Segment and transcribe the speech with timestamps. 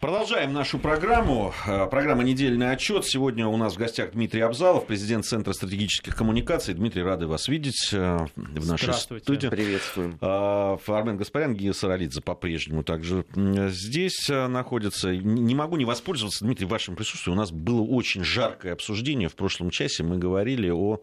[0.00, 1.52] Продолжаем нашу программу.
[1.66, 3.04] Э, программа «Недельный отчет».
[3.04, 6.72] Сегодня у нас в гостях Дмитрий Абзалов, президент Центра стратегических коммуникаций.
[6.72, 9.48] Дмитрий, рады вас видеть э, в нашей студии.
[9.48, 10.16] Приветствуем.
[10.22, 15.14] Э, Армен Гаспарян, Гия Саралидзе по-прежнему также здесь находится.
[15.14, 17.36] Не могу не воспользоваться, Дмитрий, вашим присутствием.
[17.36, 20.02] У нас было очень жаркое обсуждение в прошлом часе.
[20.02, 21.02] Мы говорили о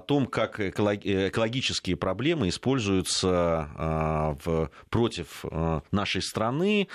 [0.00, 4.36] том, как экологические проблемы используются
[4.90, 5.44] против
[5.92, 6.88] нашей страны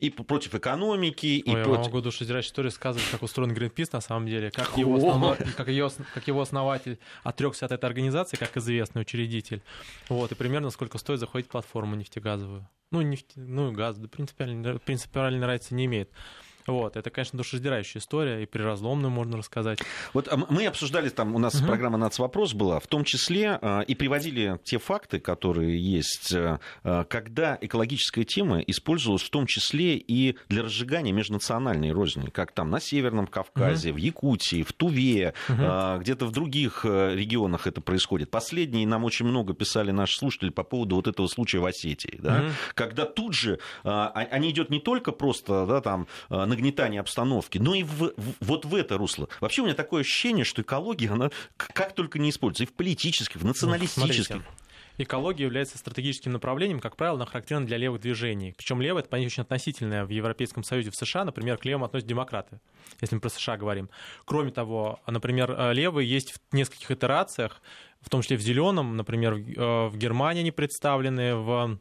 [0.00, 1.86] и против экономики, Ой, и я против...
[1.86, 5.36] могу душераздирающую историю сказать, как устроен Greenpeace на самом деле, как его, основно...
[5.56, 5.90] как, ее...
[6.14, 9.62] как его основатель отрекся от этой организации, как известный учредитель,
[10.08, 12.66] вот, и примерно сколько стоит заходить в платформу нефтегазовую.
[12.90, 16.10] Ну, нефть, ну, газ, да, принципиально, принципиально разницы не имеет.
[16.70, 19.80] Вот, это, конечно, душераздирающая история, и при разломную можно рассказать.
[20.12, 21.66] Вот а, мы обсуждали, там у нас угу.
[21.66, 26.60] программа «Нацвопрос» была, в том числе а, и приводили те факты, которые есть, а,
[27.04, 32.80] когда экологическая тема использовалась в том числе и для разжигания межнациональной розни, как там на
[32.80, 33.98] Северном Кавказе, угу.
[33.98, 36.00] в Якутии, в Туве, угу.
[36.00, 38.30] где-то в других регионах это происходит.
[38.30, 42.44] Последние нам очень много писали наши слушатели по поводу вот этого случая в Осетии, да,
[42.44, 42.52] угу.
[42.74, 46.06] когда тут же они идет не только просто да, там,
[46.60, 49.28] нагнетания обстановки, но и в, в, вот в это русло.
[49.40, 53.40] Вообще у меня такое ощущение, что экология, она как только не используется, и в политических,
[53.40, 54.36] в националистических.
[54.36, 54.42] Ну,
[54.98, 58.52] Экология является стратегическим направлением, как правило, она характерна для левых движений.
[58.58, 60.04] Причем левое это понятие очень относительное.
[60.04, 62.60] В Европейском Союзе, в США, например, к левым относятся демократы,
[63.00, 63.88] если мы про США говорим.
[64.26, 67.62] Кроме того, например, э, левые есть в нескольких итерациях,
[68.02, 71.78] в том числе в зеленом, например, в э, Германии они представлены, в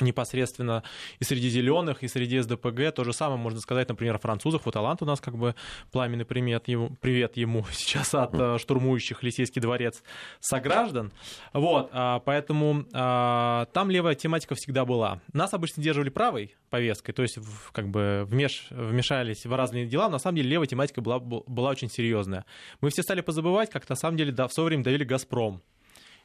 [0.00, 0.82] непосредственно
[1.18, 2.92] и среди зеленых, и среди СДПГ.
[2.94, 4.62] То же самое можно сказать, например, о французах.
[4.64, 5.54] Вот Алант у нас как бы
[5.92, 10.02] пламенный привет ему, привет ему сейчас от uh, штурмующих Лисейский дворец
[10.40, 11.12] сограждан.
[11.52, 15.20] Вот, а, поэтому а, там левая тематика всегда была.
[15.32, 20.04] Нас обычно держали правой повесткой, то есть в, как бы вмеш, вмешались в разные дела,
[20.04, 22.44] но на самом деле левая тематика была, была очень серьезная.
[22.80, 25.62] Мы все стали позабывать, как на самом деле да, в свое время давили «Газпром»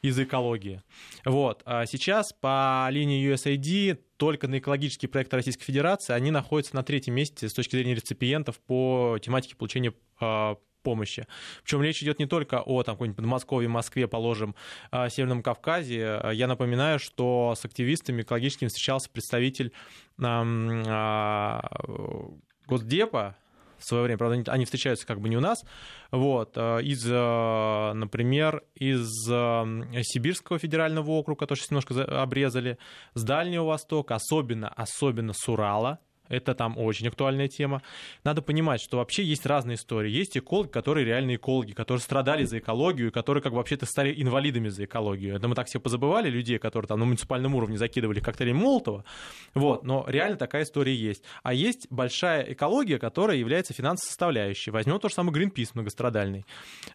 [0.01, 0.81] из экологии.
[1.25, 1.61] Вот.
[1.65, 7.15] А сейчас по линии USAID только на экологические проекты Российской Федерации они находятся на третьем
[7.15, 11.27] месте с точки зрения реципиентов по тематике получения э, помощи.
[11.63, 14.55] Причем речь идет не только о там, какой-нибудь Подмосковье, Москве, положим,
[14.91, 16.19] э, Северном Кавказе.
[16.33, 19.71] Я напоминаю, что с активистами экологическими встречался представитель
[20.19, 21.61] э,
[22.67, 23.35] Госдепа,
[23.81, 25.63] в свое время, правда, они встречаются как бы не у нас,
[26.11, 32.77] вот, э, из, э, например, из э, Сибирского федерального округа, который сейчас немножко обрезали,
[33.13, 35.99] с Дальнего Востока, особенно, особенно с Урала,
[36.31, 37.81] это там очень актуальная тема.
[38.23, 40.09] Надо понимать, что вообще есть разные истории.
[40.09, 44.85] Есть экологи, которые реальные экологи, которые страдали за экологию, которые как вообще-то стали инвалидами за
[44.85, 45.35] экологию.
[45.35, 49.03] Это мы так все позабывали, людей, которые там на муниципальном уровне закидывали коктейли Молотова.
[49.53, 51.23] Вот, но реально такая история есть.
[51.43, 54.71] А есть большая экология, которая является финансовой составляющей.
[54.71, 56.45] Возьмем то же самое Greenpeace многострадальный.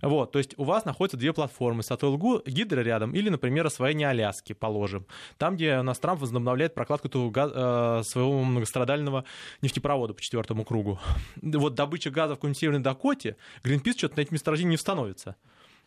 [0.00, 2.16] Вот, то есть у вас находятся две платформы, Сатойл
[2.47, 5.06] Гидро рядом или, например, освоение Аляски, положим.
[5.36, 9.25] Там, где у нас Трамп возобновляет прокладку э, своего многострадального
[9.62, 10.98] нефтепровода по четвертому кругу.
[11.42, 15.37] Вот добыча газа в какой-нибудь Северной Дакоте, Гринпис что-то на этих месторождениях не становится.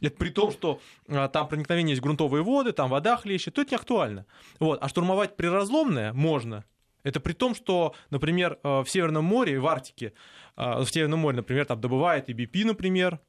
[0.02, 3.72] Это при том, что а, там проникновение есть грунтовые воды, там вода хлещет, то это
[3.72, 4.26] не актуально.
[4.60, 4.80] Вот.
[4.82, 6.64] А штурмовать приразломное можно.
[7.04, 10.14] Это при том, что, например, э, в Северном море, в Арктике,
[10.58, 13.20] э, в Северном море, например, там добывает и BP, например,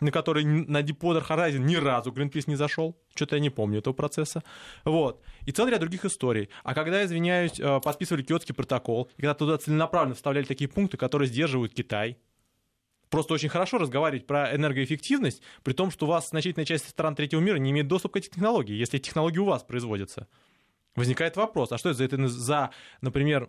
[0.00, 2.98] на который на Deepwater Horizon ни разу Greenpeace не зашел.
[3.14, 4.42] Что-то я не помню этого процесса.
[4.84, 5.22] Вот.
[5.46, 6.48] И целый ряд других историй.
[6.64, 11.28] А когда, извиняюсь, э, подписывали Киотский протокол, и когда туда целенаправленно вставляли такие пункты, которые
[11.28, 12.18] сдерживают Китай,
[13.10, 17.40] просто очень хорошо разговаривать про энергоэффективность, при том, что у вас значительная часть стран третьего
[17.40, 20.28] мира не имеет доступа к этим технологиям, если технологии у вас производятся.
[20.96, 23.48] Возникает вопрос, а что это за, это за например,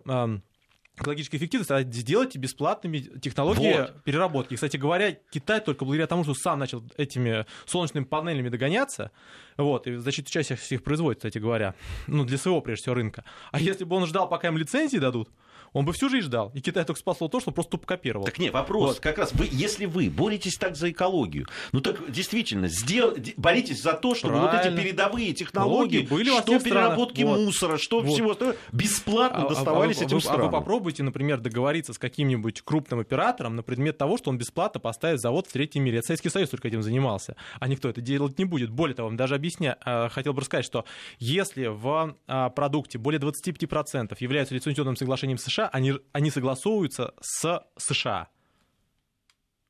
[0.96, 4.02] экологической эффективности, а сделайте бесплатными технологии вот.
[4.04, 4.54] переработки.
[4.54, 9.10] кстати говоря, Китай только благодаря тому, что сам начал этими солнечными панелями догоняться,
[9.56, 11.74] вот, и значительную часть их производит, кстати говоря,
[12.06, 13.24] ну, для своего, прежде всего, рынка.
[13.50, 15.28] А если бы он ждал, пока им лицензии дадут,
[15.72, 16.50] он бы всю жизнь ждал.
[16.54, 18.24] И Китай только спасло то, что просто тупо копировал.
[18.24, 19.00] Так нет, вопрос вот.
[19.00, 23.14] как раз, вы, если вы боретесь так за экологию, ну так действительно, сдел...
[23.36, 24.58] боритесь за то, чтобы Правильно.
[24.58, 27.40] вот эти передовые технологии, были что переработки вот.
[27.40, 28.12] мусора, что вот.
[28.12, 30.40] всего остального, бесплатно а, а доставались а, а, этим а, странам.
[30.42, 34.80] А вы попробуйте, например, договориться с каким-нибудь крупным оператором на предмет того, что он бесплатно
[34.80, 35.98] поставит завод в третьем мире.
[35.98, 38.70] Это Советский Союз только этим занимался, а никто это делать не будет.
[38.70, 40.84] Более того, даже объясня, хотел бы рассказать, что
[41.18, 42.16] если в
[42.54, 48.28] продукте более 25% являются лицензионным соглашением США, они, они согласовываются с США.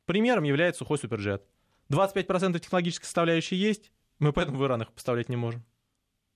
[0.05, 1.44] Примером является сухой суперджет.
[1.90, 5.64] 25% технологической составляющей есть, мы поэтому в Иран их поставлять не можем.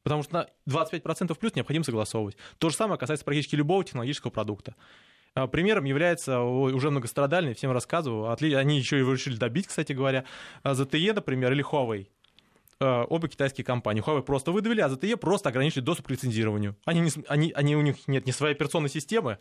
[0.02, 2.36] Потому что на 25% плюс необходимо согласовывать.
[2.58, 4.76] То же самое касается практически любого технологического продукта.
[5.34, 10.24] А, примером является уже многострадальный, всем рассказываю, они еще его решили добить, кстати говоря,
[10.64, 12.08] ZTE, например, или Huawei.
[12.78, 14.02] Э, оба китайские компании.
[14.02, 16.76] Huawei просто выдавили, а ZTE просто ограничили доступ к лицензированию.
[16.84, 19.38] Они, не, они, они, у них нет ни своей операционной системы,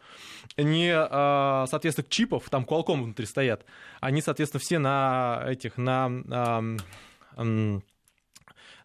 [0.56, 3.66] ни, э, соответственно, чипов, там Qualcomm внутри стоят.
[4.00, 6.78] Они, соответственно, все на этих, на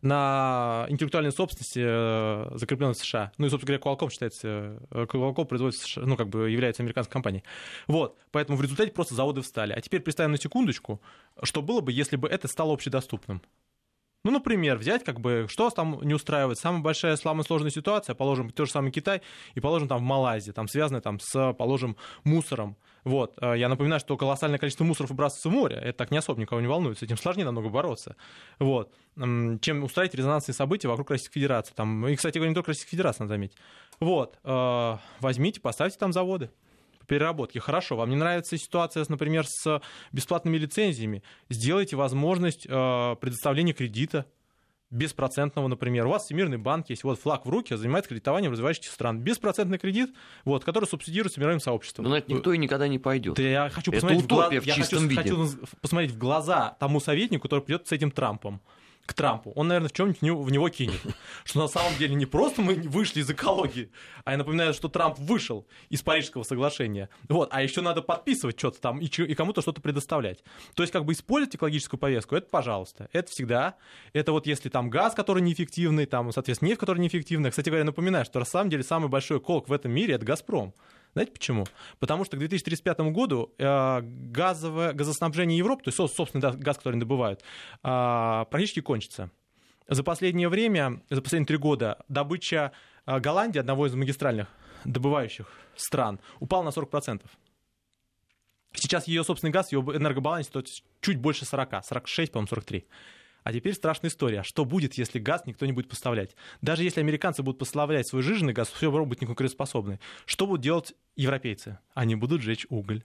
[0.02, 3.32] на интеллектуальной собственности, э, закрепленной в США.
[3.36, 7.44] Ну и, собственно говоря, Qualcomm считается, Qualcomm производится, США, ну, как бы является американской компанией.
[7.86, 9.74] Вот, поэтому в результате просто заводы встали.
[9.74, 11.02] А теперь представим на секундочку,
[11.42, 13.42] что было бы, если бы это стало общедоступным.
[14.22, 16.58] Ну, например, взять, как бы, что там не устраивает?
[16.58, 19.22] Самая большая, самая сложная ситуация, положим, тот же самый Китай,
[19.54, 22.76] и положим там в Малайзии, там связанная там с, положим, мусором.
[23.04, 23.38] Вот.
[23.40, 25.76] Э, я напоминаю, что колоссальное количество мусоров выбрасывается в море.
[25.76, 26.98] Это так не особо никого не волнует.
[26.98, 28.16] С этим сложнее намного бороться.
[28.58, 28.92] Вот.
[29.16, 31.72] Чем устраивать резонансные события вокруг Российской Федерации.
[31.74, 33.56] Там, и, кстати говоря, не только Российской Федерации, надо заметить.
[34.00, 34.38] Вот.
[34.44, 36.50] Э, возьмите, поставьте там заводы
[37.10, 37.58] переработки.
[37.58, 41.24] Хорошо, вам не нравится ситуация, например, с бесплатными лицензиями.
[41.48, 44.26] Сделайте возможность э, предоставления кредита
[44.90, 46.06] беспроцентного, например.
[46.06, 49.18] У вас Всемирный банк есть, вот флаг в руки, занимается кредитованием развивающихся стран.
[49.18, 50.10] Беспроцентный кредит,
[50.44, 52.04] вот, который субсидируется мировым сообществом.
[52.04, 53.34] Но на это никто и никогда не пойдет.
[53.34, 54.76] Да я хочу посмотреть, это утопия в, глаз...
[54.76, 58.60] в я хочу, хочу посмотреть в глаза тому советнику, который придет с этим Трампом
[59.06, 61.00] к Трампу, он, наверное, в чем-нибудь в него кинет.
[61.44, 63.90] Что на самом деле не просто мы вышли из экологии,
[64.24, 67.08] а я напоминаю, что Трамп вышел из Парижского соглашения.
[67.28, 70.44] Вот, а еще надо подписывать что-то там и, кому-то что-то предоставлять.
[70.74, 73.08] То есть, как бы использовать экологическую повестку, это пожалуйста.
[73.12, 73.76] Это всегда.
[74.12, 77.50] Это вот если там газ, который неэффективный, там, соответственно, нефть, которая неэффективная.
[77.50, 80.72] Кстати говоря, напоминаю, что на самом деле самый большой колк в этом мире это Газпром.
[81.12, 81.66] Знаете почему?
[81.98, 87.00] Потому что к 2035 году э, газовое, газоснабжение Европы, то есть собственный газ, который они
[87.00, 87.42] добывают,
[87.82, 89.30] э, практически кончится.
[89.88, 92.72] За последнее время, за последние три года добыча
[93.06, 94.48] э, Голландии, одного из магистральных
[94.84, 97.22] добывающих стран, упала на 40%.
[98.72, 100.68] Сейчас ее собственный газ, ее энергобаланс стоит
[101.00, 102.86] чуть больше 40, 46, по-моему, 43.
[103.42, 104.42] А теперь страшная история.
[104.42, 106.36] Что будет, если газ никто не будет поставлять?
[106.60, 110.00] Даже если американцы будут поставлять свой жиженый газ, все равно будет неконкурентоспособны.
[110.26, 111.78] Что будут делать европейцы?
[111.94, 113.04] Они будут жечь уголь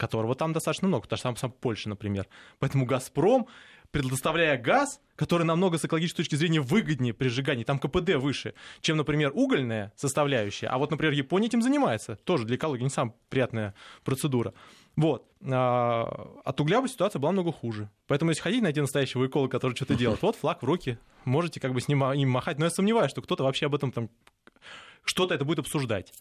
[0.00, 2.26] которого там достаточно много, та же самая Польша, например.
[2.58, 3.46] Поэтому «Газпром»,
[3.90, 8.96] предоставляя газ, который намного с экологической точки зрения выгоднее при сжигании, там КПД выше, чем,
[8.96, 10.68] например, угольная составляющая.
[10.68, 12.16] А вот, например, Япония этим занимается.
[12.16, 14.54] Тоже для экологии не самая приятная процедура.
[14.96, 15.26] Вот.
[15.42, 17.90] А, от угля бы ситуация была много хуже.
[18.06, 21.72] Поэтому если хотите найти настоящего эколога, который что-то делает, вот флаг в руки, можете как
[21.72, 22.58] бы с ним им махать.
[22.58, 24.08] Но я сомневаюсь, что кто-то вообще об этом там
[25.04, 26.12] что-то это будет обсуждать.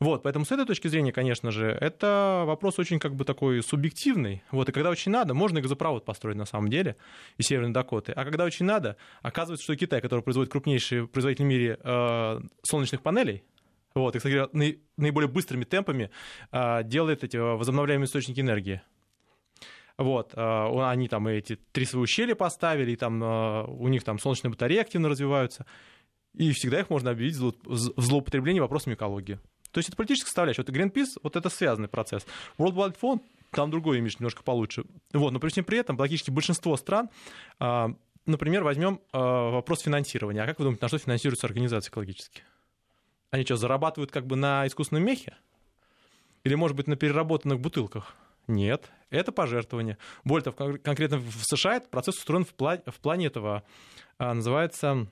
[0.00, 4.42] Вот, поэтому с этой точки зрения, конечно же, это вопрос очень как бы такой субъективный.
[4.50, 6.96] Вот, и когда очень надо, можно и газопровод построить на самом деле
[7.36, 8.12] из Северной Дакоты.
[8.12, 13.02] А когда очень надо, оказывается, что Китай, который производит крупнейший производитель в мире э, солнечных
[13.02, 13.44] панелей,
[13.94, 14.48] вот, и, кстати
[14.96, 16.10] наиболее быстрыми темпами
[16.52, 18.82] а, делает эти возобновляемые источники энергии.
[19.98, 24.18] Вот, а, они там эти три свои ущелья поставили, и там а, у них там
[24.18, 25.66] солнечные батареи активно развиваются,
[26.34, 29.40] и всегда их можно объявить в злоупотреблении вопросами экологии.
[29.72, 30.62] То есть это политическая составляющая.
[30.66, 32.26] Вот Greenpeace, вот это связанный процесс.
[32.58, 33.20] World Wide Fund,
[33.50, 34.84] там другой имидж немножко получше.
[35.12, 37.08] Вот, но при всем при этом практически большинство стран
[38.26, 40.42] Например, возьмем вопрос финансирования.
[40.42, 42.44] А как вы думаете, на что финансируются организации экологические?
[43.30, 45.36] Они что, зарабатывают как бы на искусственном мехе?
[46.44, 48.14] Или, может быть, на переработанных бутылках?
[48.46, 49.96] Нет, это пожертвование.
[50.24, 53.62] Более того, конкретно в США этот процесс устроен в, плане, в плане этого,
[54.18, 55.06] а, называется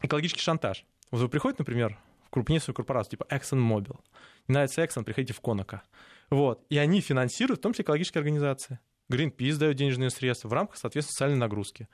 [0.00, 0.84] экологический шантаж.
[1.10, 1.98] Вот вы приходите, например,
[2.32, 4.00] крупнейшую корпорацию, типа ExxonMobil.
[4.48, 5.82] Не нравится Exxon, приходите в Конако.
[6.30, 6.64] Вот.
[6.70, 8.80] И они финансируют, в том числе экологические организации.
[9.10, 11.88] Greenpeace дает денежные средства в рамках, соответственно, социальной нагрузки.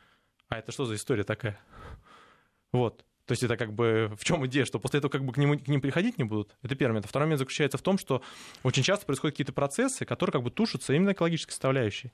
[0.48, 1.60] А это что за история такая?
[2.72, 3.04] Вот.
[3.26, 5.58] То есть это как бы в чем идея, что после этого как бы к, нему,
[5.58, 6.56] к ним приходить не будут?
[6.62, 7.06] Это первый момент.
[7.06, 8.22] Второй момент заключается в том, что
[8.62, 12.12] очень часто происходят какие-то процессы, которые как бы тушатся именно экологической составляющей.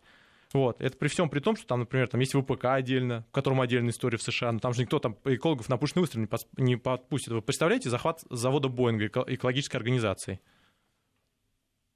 [0.55, 0.81] Вот.
[0.81, 3.91] Это при всем при том, что там, например, там есть ВПК отдельно, в котором отдельная
[3.91, 7.33] история в США, но там же никто там экологов на пушный выстрел не, не подпустит.
[7.33, 10.41] Вы представляете захват завода Боинга экологической организации?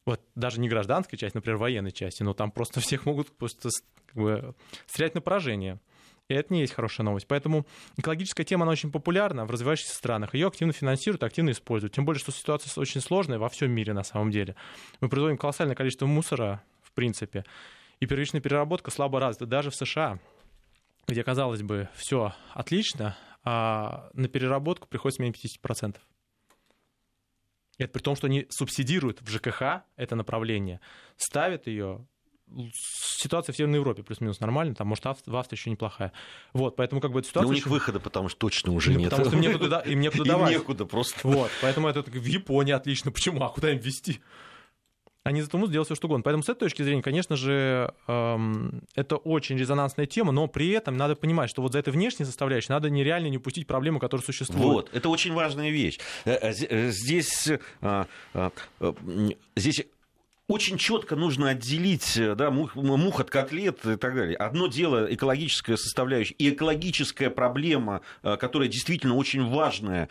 [0.04, 3.68] Вот даже не гражданской части, например, военной части, но там просто всех могут просто
[4.06, 4.54] как бы,
[4.86, 5.78] стрелять на поражение.
[6.26, 7.28] И это не есть хорошая новость.
[7.28, 7.64] Поэтому
[7.96, 10.34] экологическая тема, она очень популярна в развивающихся странах.
[10.34, 11.94] Ее активно финансируют, активно используют.
[11.94, 14.56] Тем более, что ситуация очень сложная во всем мире на самом деле.
[15.00, 17.44] Мы производим колоссальное количество мусора, в принципе.
[18.00, 19.46] И первичная переработка слабо развита.
[19.46, 20.18] Даже в США,
[21.06, 25.96] где, казалось бы, все отлично, а на переработку приходится менее 50%.
[27.78, 30.80] И это при том, что они субсидируют в ЖКХ это направление,
[31.16, 32.06] ставят ее
[32.72, 36.12] ситуация в Северной Европе плюс-минус нормальная, там, может, в Австрии еще неплохая.
[36.52, 37.46] Вот, поэтому как бы эта ситуация...
[37.46, 37.72] Но у них очень...
[37.72, 39.10] выхода, потому что точно уже ну, нет.
[39.10, 40.52] Потому что им некуда, им некуда давать.
[40.52, 41.18] Им некуда просто.
[41.22, 43.12] Вот, поэтому это в Японии отлично.
[43.12, 43.42] Почему?
[43.42, 44.20] А куда им везти?
[45.28, 46.23] Они за могут сделать все, что угодно.
[46.23, 50.97] Поэтому с этой точки зрения, конечно же, эм, это очень резонансная тема, но при этом
[50.97, 54.62] надо понимать, что вот за этой внешней составляющей надо нереально не упустить проблему, которая существует.
[54.62, 55.99] Вот, это очень важная вещь.
[56.25, 57.50] Э, э, э, здесь,
[59.54, 59.87] здесь
[60.47, 64.35] очень четко нужно отделить да, мух, мух от котлет и так далее.
[64.37, 70.08] Одно дело экологическая составляющая и экологическая проблема, которая действительно очень важная.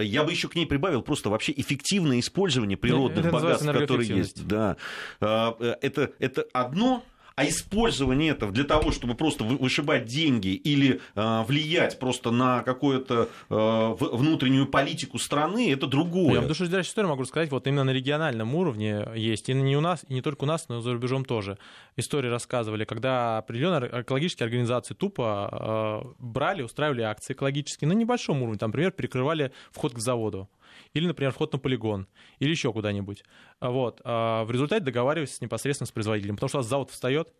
[0.00, 4.46] Я бы еще к ней прибавил просто вообще эффективное использование природных это богатств, которые есть.
[4.46, 4.76] Да.
[5.20, 7.02] Это, это одно,
[7.36, 13.28] а использование этого для того, чтобы просто вышибать деньги или э, влиять просто на какую-то
[13.50, 16.36] э, внутреннюю политику страны, это другое.
[16.36, 19.82] Я в душераздирающей истории могу сказать, вот именно на региональном уровне есть, и не у
[19.82, 21.58] нас, и не только у нас, но и за рубежом тоже.
[21.96, 28.58] Истории рассказывали, когда определенные экологические организации тупо э, брали, устраивали акции экологические на небольшом уровне,
[28.58, 30.48] там, например, перекрывали вход к заводу
[30.92, 32.06] или, например, вход на полигон,
[32.38, 33.24] или еще куда-нибудь.
[33.60, 34.00] Вот.
[34.04, 37.32] А в результате договариваясь непосредственно с производителем, потому что у вас завод встает,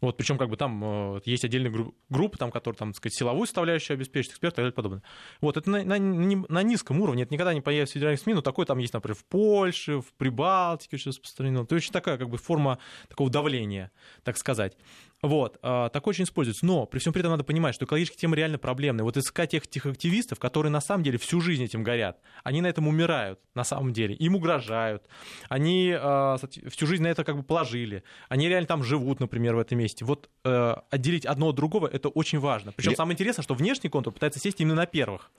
[0.00, 3.46] вот, причем как бы там э, есть отдельные группы, группы, там, которые, там, сказать, силовую
[3.46, 5.02] составляющую обеспечат, эксперты и так далее подобное.
[5.42, 8.40] Вот, это на, на, на низком уровне, это никогда не появится в федеральных СМИ, но
[8.40, 11.64] такое там есть, например, в Польше, в Прибалтике очень распространено.
[11.64, 13.92] Это очень такая как бы форма такого давления,
[14.24, 14.76] так сказать.
[15.22, 16.64] Вот, а, так очень используется.
[16.64, 19.04] Но при всем при этом надо понимать, что экологические темы реально проблемные.
[19.04, 22.68] Вот искать тех, тех активистов, которые на самом деле всю жизнь этим горят, они на
[22.68, 24.14] этом умирают, на самом деле.
[24.14, 25.04] Им угрожают.
[25.50, 26.36] Они э,
[26.68, 28.02] всю жизнь на это как бы положили.
[28.28, 30.06] Они реально там живут, например, в этом месте.
[30.06, 32.72] Вот э, отделить одно от другого это очень важно.
[32.72, 35.30] Причем самое интересное, что внешний контур пытается сесть именно на первых.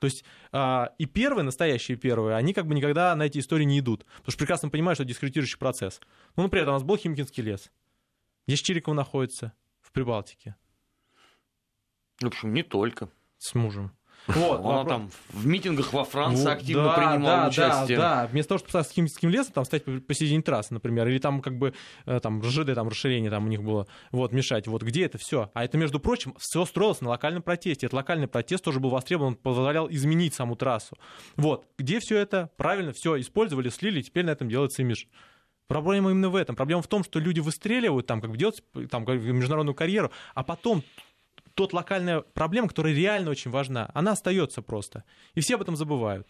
[0.00, 3.78] То есть э, и первые, настоящие первые, они как бы никогда на эти истории не
[3.78, 4.04] идут.
[4.04, 5.98] Потому что прекрасно понимают, что это дискредитирующий процесс.
[6.36, 7.70] Ну, например, у нас был Химкинский лес.
[8.46, 9.52] Где Чирикова находится?
[9.80, 10.56] В Прибалтике.
[12.20, 13.08] В общем, не только.
[13.38, 13.96] С мужем.
[14.26, 14.88] Вот, Она вопрос...
[14.88, 17.98] там в митингах во Франции вот, активно да, принимала да, участие.
[17.98, 21.18] Да, да, вместо того, чтобы стать с химическим лесом, там стать посередине трассы, например, или
[21.18, 21.74] там как бы
[22.06, 24.66] э, там ЖД, там расширение там у них было, вот, мешать.
[24.66, 25.50] Вот где это все?
[25.52, 27.86] А это, между прочим, все строилось на локальном протесте.
[27.86, 30.96] Этот локальный протест тоже был востребован, позволял изменить саму трассу.
[31.36, 35.04] Вот, где все это правильно все использовали, слили, теперь на этом делается имидж.
[35.66, 36.56] Проблема именно в этом.
[36.56, 40.82] Проблема в том, что люди выстреливают, там, как делать там, как международную карьеру, а потом
[41.54, 45.04] тот локальная проблема, которая реально очень важна, она остается просто.
[45.34, 46.26] И все об этом забывают.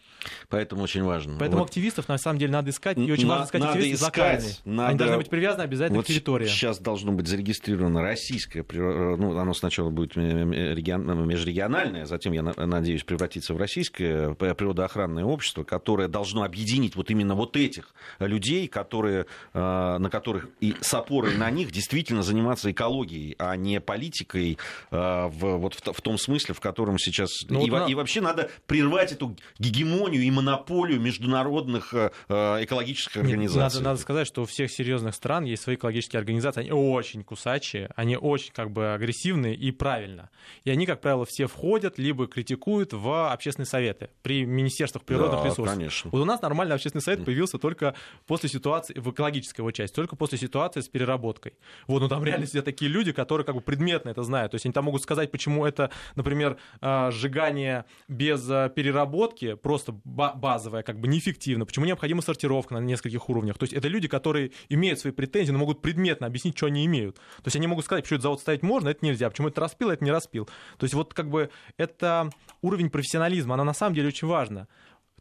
[0.48, 1.38] Поэтому очень важно.
[1.38, 1.68] Поэтому вот.
[1.68, 4.54] активистов на самом деле надо искать, и очень на, важно искать надо активистов искать, локальные.
[4.64, 4.88] Надо...
[4.88, 6.46] Они должны быть привязаны обязательно вот к территории.
[6.46, 13.56] Сейчас должно быть зарегистрировано российское, ну, оно сначала будет межрегиональное, затем, я надеюсь, превратится в
[13.56, 19.58] российское природоохранное общество, которое должно объединить вот именно вот этих людей, которые, э,
[19.98, 24.58] на которых и с опорой на них действительно заниматься экологией, а не политикой,
[24.90, 24.96] э,
[25.28, 27.30] в, вот в, в том смысле, в котором сейчас...
[27.48, 27.86] Ну, и, вот на...
[27.86, 33.62] и вообще надо прервать эту гегемонию и монополию международных э, э экологических организаций.
[33.62, 36.60] Нет, надо, надо сказать, что у всех серьезных стран есть свои экологические организации.
[36.60, 40.30] Они очень кусачие, они очень как бы агрессивные и правильно.
[40.64, 45.46] И они, как правило, все входят, либо критикуют в общественные советы при министерствах природных да,
[45.46, 45.74] ресурсов.
[45.74, 46.10] Конечно.
[46.10, 47.94] Вот у нас нормальный общественный совет появился только
[48.26, 51.54] после ситуации, в экологической его части, только после ситуации с переработкой.
[51.86, 54.52] Вот, ну там реально сидят такие люди, которые как бы предметно это знают.
[54.52, 59.92] То есть они там могут сказать, почему это, например, а, сжигание без а, переработки, просто
[60.04, 63.56] базовое, как бы неэффективно, почему необходима сортировка на нескольких уровнях.
[63.58, 67.16] То есть это люди, которые имеют свои претензии, но могут предметно объяснить, что они имеют.
[67.16, 69.90] То есть они могут сказать, почему это завод ставить можно, это нельзя, почему это распил,
[69.90, 70.46] это не распил.
[70.78, 72.30] То есть вот как бы это
[72.62, 74.66] уровень профессионализма, она на самом деле очень важна.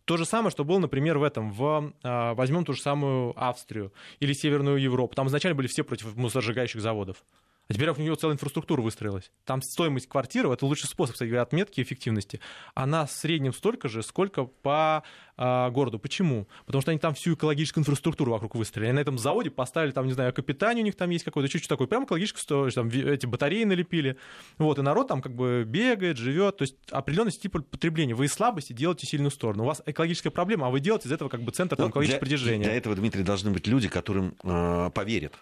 [0.05, 3.93] То же самое, что было, например, в этом, в, а, возьмем ту же самую Австрию
[4.19, 5.15] или Северную Европу.
[5.15, 7.23] Там изначально были все против мусоросжигающих заводов.
[7.69, 9.31] А теперь у него целая инфраструктура выстроилась.
[9.45, 12.41] Там стоимость квартиры, это лучший способ, кстати говоря, отметки эффективности,
[12.75, 15.03] она в среднем столько же, сколько по
[15.37, 15.97] э, городу.
[15.97, 16.47] Почему?
[16.65, 18.87] Потому что они там всю экологическую инфраструктуру вокруг выстроили.
[18.87, 21.69] Они на этом заводе поставили, там, не знаю, капитание у них там есть какое-то, чуть-чуть
[21.69, 24.17] такое, прям экологическое, там эти батареи налепили.
[24.57, 26.57] Вот, и народ там как бы бегает, живет.
[26.57, 28.13] То есть определенный тип потребления.
[28.13, 29.63] Вы из слабости делаете сильную сторону.
[29.63, 32.27] У вас экологическая проблема, а вы делаете из этого как бы центр там, экологического для,
[32.27, 32.65] притяжения.
[32.65, 35.33] Для этого, Дмитрий, должны быть люди, которым э, поверят.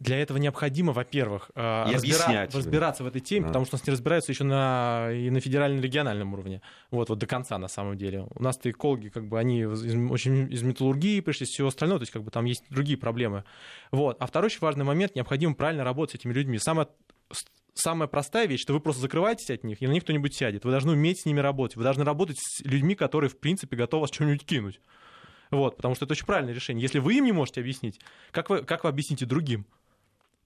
[0.00, 2.46] Для этого необходимо, во-первых, э, разбира...
[2.52, 3.48] разбираться в этой теме, да.
[3.48, 5.10] потому что у нас не разбираются еще на...
[5.12, 6.62] и на федеральном и региональном уровне.
[6.92, 8.26] Вот, вот до конца, на самом деле.
[8.34, 12.12] У нас-то экологи, как бы, они очень из металлургии пришли, из всего остального, то есть,
[12.12, 13.42] как бы, там есть другие проблемы.
[13.90, 14.16] Вот.
[14.20, 16.58] А второй очень важный момент, необходимо правильно работать с этими людьми.
[16.58, 16.88] Самое
[17.74, 20.64] самая простая вещь, что вы просто закрываетесь от них, и на них кто-нибудь сядет.
[20.64, 21.76] Вы должны уметь с ними работать.
[21.76, 24.80] Вы должны работать с людьми, которые, в принципе, готовы вас что-нибудь кинуть.
[25.50, 26.82] Вот, потому что это очень правильное решение.
[26.82, 28.00] Если вы им не можете объяснить,
[28.32, 29.66] как вы, как вы объясните другим?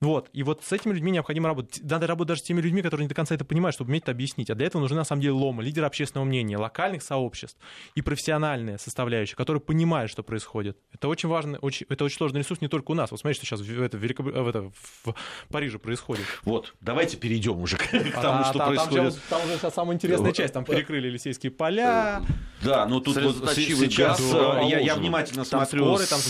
[0.03, 0.29] Вот.
[0.33, 1.81] И вот с этими людьми необходимо работать.
[1.85, 4.11] Надо работать даже с теми людьми, которые не до конца это понимают, чтобы уметь это
[4.11, 4.51] объяснить.
[4.51, 7.57] А для этого нужны, на самом деле, ломы, лидеры общественного мнения, локальных сообществ
[7.95, 10.77] и профессиональные составляющие, которые понимают, что происходит.
[10.93, 13.13] Это очень важно, очень, это очень сложный ресурс не только у нас.
[13.13, 14.27] Вот смотрите, что сейчас в, это, в, Великоб...
[14.27, 14.73] в, это,
[15.05, 15.15] в
[15.51, 16.27] Париже происходит.
[16.43, 19.15] Вот, давайте перейдем уже к тому, а, что там, происходит.
[19.31, 20.53] Там, там уже сейчас самая интересная часть.
[20.53, 22.23] Там перекрыли Елисейские поля.
[22.61, 24.21] Да, ну тут вот сейчас газ,
[24.69, 26.21] я, я внимательно смотрю там,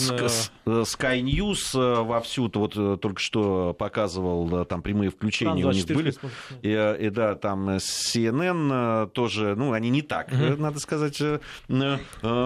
[0.65, 6.13] Sky News вовсю, вот только что показывал, там прямые включения у них были.
[6.61, 10.61] И, и да, там CNN тоже, ну, они не так, угу.
[10.61, 11.39] надо сказать, э,
[11.69, 11.97] э,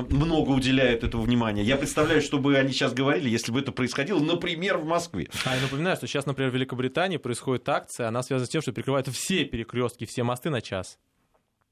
[0.09, 1.63] много уделяют этого внимания.
[1.63, 5.29] Я представляю, что бы они сейчас говорили, если бы это происходило, например, в Москве.
[5.45, 8.71] А я напоминаю, что сейчас, например, в Великобритании происходит акция, она связана с тем, что
[8.74, 11.00] прикрывают все перекрестки, все мосты на час.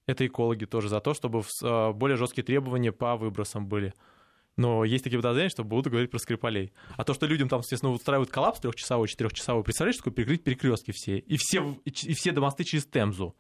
[0.08, 1.44] Это экологи тоже за то, чтобы
[1.94, 3.94] более жесткие требования по выбросам были.
[4.58, 6.72] Но есть такие подозрения, что будут говорить про Скрипалей.
[6.96, 11.18] А то, что людям там, естественно, устраивают коллапс трехчасовой, четырехчасовой, представляешь, такое перекрыть перекрестки все.
[11.18, 13.36] И все, и все домосты через Темзу.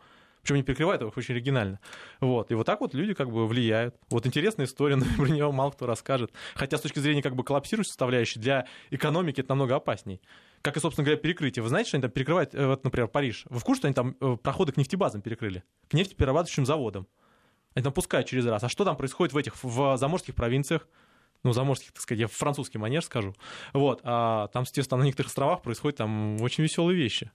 [0.45, 1.79] Причем не перекрывают их очень оригинально.
[2.19, 2.51] Вот.
[2.51, 3.95] И вот так вот люди как бы влияют.
[4.11, 6.31] Вот интересная история, но про нее мало кто расскажет.
[6.53, 10.21] Хотя с точки зрения как бы коллапсирующей составляющей для экономики это намного опасней.
[10.61, 11.63] Как и, собственно говоря, перекрытие.
[11.63, 13.45] Вы знаете, что они там перекрывают, э, вот, например, Париж.
[13.49, 15.63] Вы в курсе, что они там э, проходы к нефтебазам перекрыли?
[15.89, 17.07] К нефтеперерабатывающим заводам.
[17.73, 18.63] Они там пускают через раз.
[18.63, 20.87] А что там происходит в этих в заморских провинциях?
[21.45, 23.35] Ну, заморских, так сказать, я французский манеж скажу.
[23.71, 27.31] Вот, а там, естественно, на некоторых островах происходят там очень веселые вещи.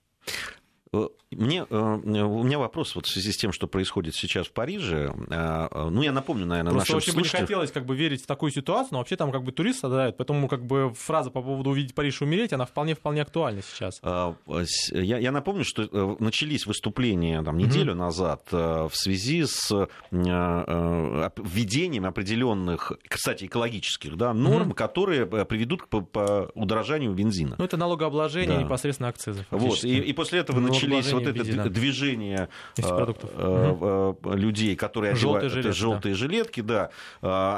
[0.93, 4.53] Э, мне, э, у меня вопрос вот в связи с тем, что происходит сейчас в
[4.53, 5.15] Париже.
[5.31, 7.43] Э, ну, я напомню, наверное, Просто нашим очень слушателям...
[7.43, 9.79] бы не хотелось как бы верить в такую ситуацию, но вообще там как бы турист
[9.79, 14.01] страдает, поэтому как бы фраза по поводу увидеть Париж и умереть, она вполне-вполне актуальна сейчас.
[14.03, 17.97] Я, я напомню, что начались выступления там, неделю mm-hmm.
[17.97, 19.71] назад в связи с
[20.11, 24.75] введением определенных, кстати, экологических да, норм, mm-hmm.
[24.75, 27.55] которые приведут к по удорожанию бензина.
[27.59, 28.63] Ну, это налогообложение да.
[28.65, 29.47] непосредственно акцизов.
[29.51, 31.69] Вот, и, и после этого начались начались вот это введено.
[31.69, 32.49] движение
[32.83, 36.19] а, а, людей, которые желтые одевают жилетки, желтые да.
[36.19, 36.91] жилетки, да.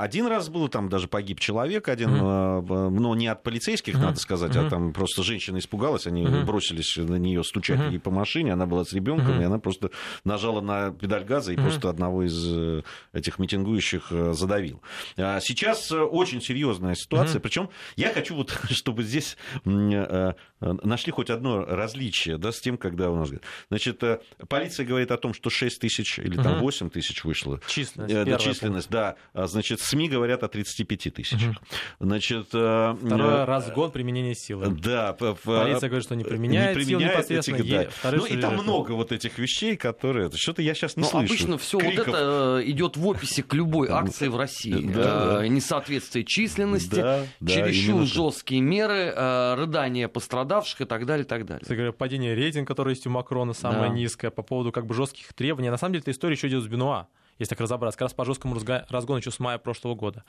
[0.00, 2.91] Один раз было, там даже погиб человек один, угу.
[2.91, 4.02] но не от полицейских, угу.
[4.02, 4.67] надо сказать, угу.
[4.67, 6.45] а там просто женщина испугалась, они угу.
[6.45, 7.91] бросились на нее стучать угу.
[7.91, 9.43] ей по машине, она была с ребенком, угу.
[9.43, 9.91] и она просто
[10.25, 11.63] нажала на педаль газа и угу.
[11.63, 12.82] просто одного из э,
[13.13, 14.82] этих митингующих э, задавил.
[15.17, 17.43] Сейчас э, очень серьезная ситуация, угу.
[17.43, 23.19] причем я хочу вот, чтобы здесь нашли хоть одно различие, да, с тем, когда у
[23.19, 23.45] нас говорят.
[23.69, 27.61] Значит, э, полиция говорит о том, что 6 тысяч или там 8 тысяч вышло.
[27.67, 28.15] Численность.
[28.15, 29.17] Э, да, численность, да.
[29.33, 31.57] А, значит, СМИ говорят о 35 тысячах.
[32.01, 34.69] Значит, э, Второй разгон применения силы.
[34.69, 35.13] Да.
[35.13, 37.57] Полиция говорит, что не применяет, не применяет сил непосредственно.
[37.57, 38.11] Этих, да.
[38.13, 40.31] Ну, и там много вот этих вещей, которые...
[40.35, 41.35] Что-то я сейчас не Но ну, слышу.
[41.35, 44.91] Обычно все вот это идет в описи к любой акции в России.
[44.93, 49.13] Да, Несоответствие численности, да, чересчур жесткие меры,
[49.57, 51.93] рыдания пострадавших и так далее, и так далее.
[51.93, 53.95] Падение рейтинга, который есть у Макрона, самая да.
[53.95, 55.71] низкая, по поводу как бы жестких требований.
[55.71, 58.25] На самом деле, эта история еще идет с Бенуа если так разобраться, как раз по
[58.25, 58.56] жесткому
[58.88, 60.23] разгону еще с мая прошлого года.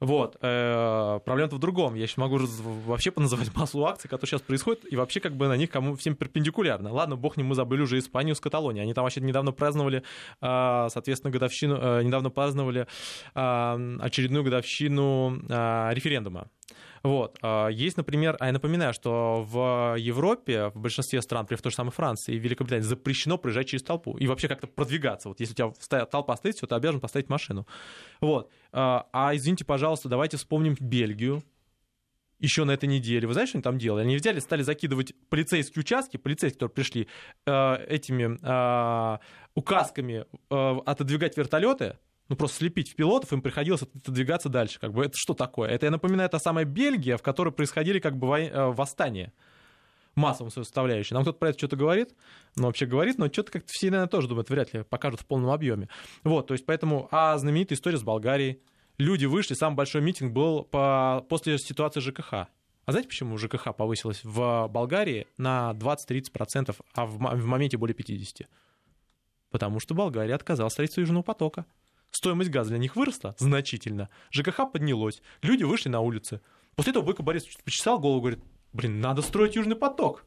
[0.00, 0.36] Вот.
[0.40, 1.94] Э, проблема-то в другом.
[1.94, 2.38] Я еще могу
[2.86, 6.16] вообще поназывать массу акций, которые сейчас происходят, и вообще как бы на них кому всем
[6.16, 6.92] перпендикулярно.
[6.92, 8.82] Ладно, бог не мы забыли уже Испанию с Каталонией.
[8.82, 10.02] Они там вообще недавно праздновали,
[10.40, 12.86] э, соответственно, годовщину, э, недавно праздновали
[13.34, 16.48] очередную годовщину референдума.
[17.04, 17.36] Вот.
[17.42, 21.70] А, есть, например, а я напоминаю, что в Европе, в большинстве стран, например, в той
[21.70, 25.28] же самой Франции и Великобритании, запрещено проезжать через толпу и вообще как-то продвигаться.
[25.28, 27.66] Вот если у тебя толпа стоит, все, ты обязан поставить машину.
[28.22, 28.50] Вот.
[28.76, 31.44] А, а извините, пожалуйста, давайте вспомним Бельгию,
[32.40, 33.26] еще на этой неделе.
[33.28, 34.02] Вы знаете, что они там делали?
[34.02, 37.08] Они взяли, стали закидывать полицейские участки, полицейские, которые пришли,
[37.46, 39.18] э, этими э,
[39.54, 44.80] указками э, отодвигать вертолеты, ну, просто слепить в пилотов, им приходилось отодвигаться дальше.
[44.80, 45.70] Как бы это что такое?
[45.70, 49.32] Это, я напоминаю, та самая Бельгия, в которой происходили как бы э, восстания
[50.14, 51.14] массовым составляющей.
[51.14, 52.14] Нам кто-то про это что-то говорит,
[52.56, 55.50] ну, вообще говорит, но что-то как-то все, наверное, тоже думают, вряд ли покажут в полном
[55.50, 55.88] объеме.
[56.22, 58.60] Вот, то есть поэтому, а знаменитая история с Болгарией.
[58.96, 62.32] Люди вышли, самый большой митинг был по, после ситуации ЖКХ.
[62.32, 62.48] А
[62.86, 68.46] знаете, почему ЖКХ повысилась в Болгарии на 20-30%, а в, в моменте более 50%?
[69.50, 71.64] Потому что Болгария отказалась от строительства Южного потока
[72.16, 76.40] стоимость газа для них выросла значительно, ЖКХ поднялось, люди вышли на улицы.
[76.76, 78.40] После этого Бойко Борис почесал голову, говорит,
[78.74, 80.24] блин, надо строить Южный поток.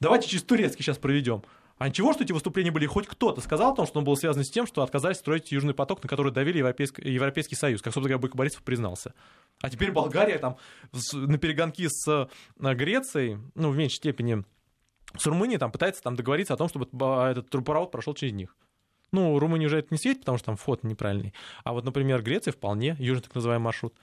[0.00, 1.42] Давайте через Турецкий сейчас проведем.
[1.78, 4.44] А ничего, что эти выступления были, хоть кто-то сказал о том, что он был связан
[4.44, 8.08] с тем, что отказались строить Южный поток, на который давили Европейский, Европейский Союз, как, собственно
[8.08, 9.14] говоря, Бойко Борисов признался.
[9.62, 10.58] А теперь Болгария там
[11.14, 14.44] на перегонки с э, Грецией, ну, в меньшей степени
[15.16, 16.86] с Румынией, там пытается там договориться о том, чтобы
[17.30, 18.54] этот трубопровод прошел через них.
[19.12, 21.32] Ну, Румыния уже это не светит, потому что там вход неправильный.
[21.64, 23.94] А вот, например, Греция вполне, южный так называемый маршрут.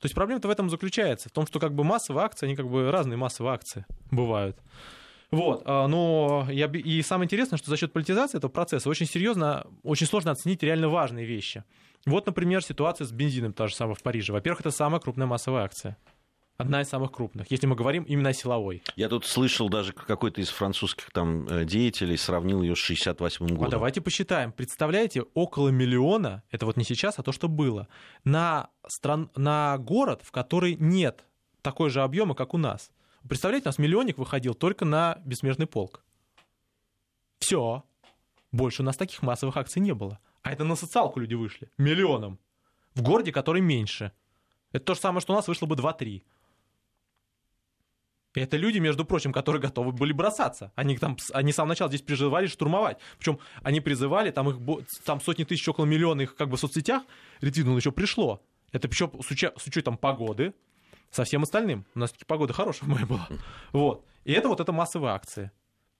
[0.00, 2.68] То есть проблема-то в этом заключается, в том, что как бы массовые акции, они как
[2.68, 4.56] бы разные массовые акции бывают.
[5.30, 9.66] Вот, а, но я, и самое интересное, что за счет политизации этого процесса очень серьезно,
[9.82, 11.64] очень сложно оценить реально важные вещи.
[12.04, 14.32] Вот, например, ситуация с бензином, та же самая в Париже.
[14.32, 15.96] Во-первых, это самая крупная массовая акция.
[16.58, 18.82] Одна из самых крупных, если мы говорим именно о силовой.
[18.96, 23.64] Я тут слышал, даже какой-то из французских там э, деятелей сравнил ее с 68 годом.
[23.64, 24.52] А давайте посчитаем.
[24.52, 27.88] Представляете, около миллиона, это вот не сейчас, а то, что было,
[28.24, 29.30] на, стран...
[29.36, 31.24] на город, в который нет
[31.60, 32.90] такой же объема, как у нас.
[33.28, 36.04] Представляете, у нас миллионник выходил только на бессмертный полк.
[37.38, 37.84] Все.
[38.50, 40.20] Больше у нас таких массовых акций не было.
[40.42, 41.70] А это на социалку люди вышли.
[41.76, 42.38] Миллионом.
[42.94, 44.12] В городе, который меньше.
[44.72, 46.22] Это то же самое, что у нас вышло бы 2-3.
[48.40, 50.72] Это люди, между прочим, которые готовы были бросаться.
[50.74, 52.98] Они там, они с самого начала здесь призывали штурмовать.
[53.18, 57.02] Причем они призывали, там их там сотни тысяч, около миллиона их как бы в соцсетях,
[57.40, 58.42] ретвитнуло еще пришло.
[58.72, 60.54] Это причем с, уча, с учетом погоды,
[61.10, 61.86] со всем остальным.
[61.94, 63.28] У нас погода хорошая мае была.
[63.72, 64.04] Вот.
[64.24, 65.50] И это вот это массовые акции.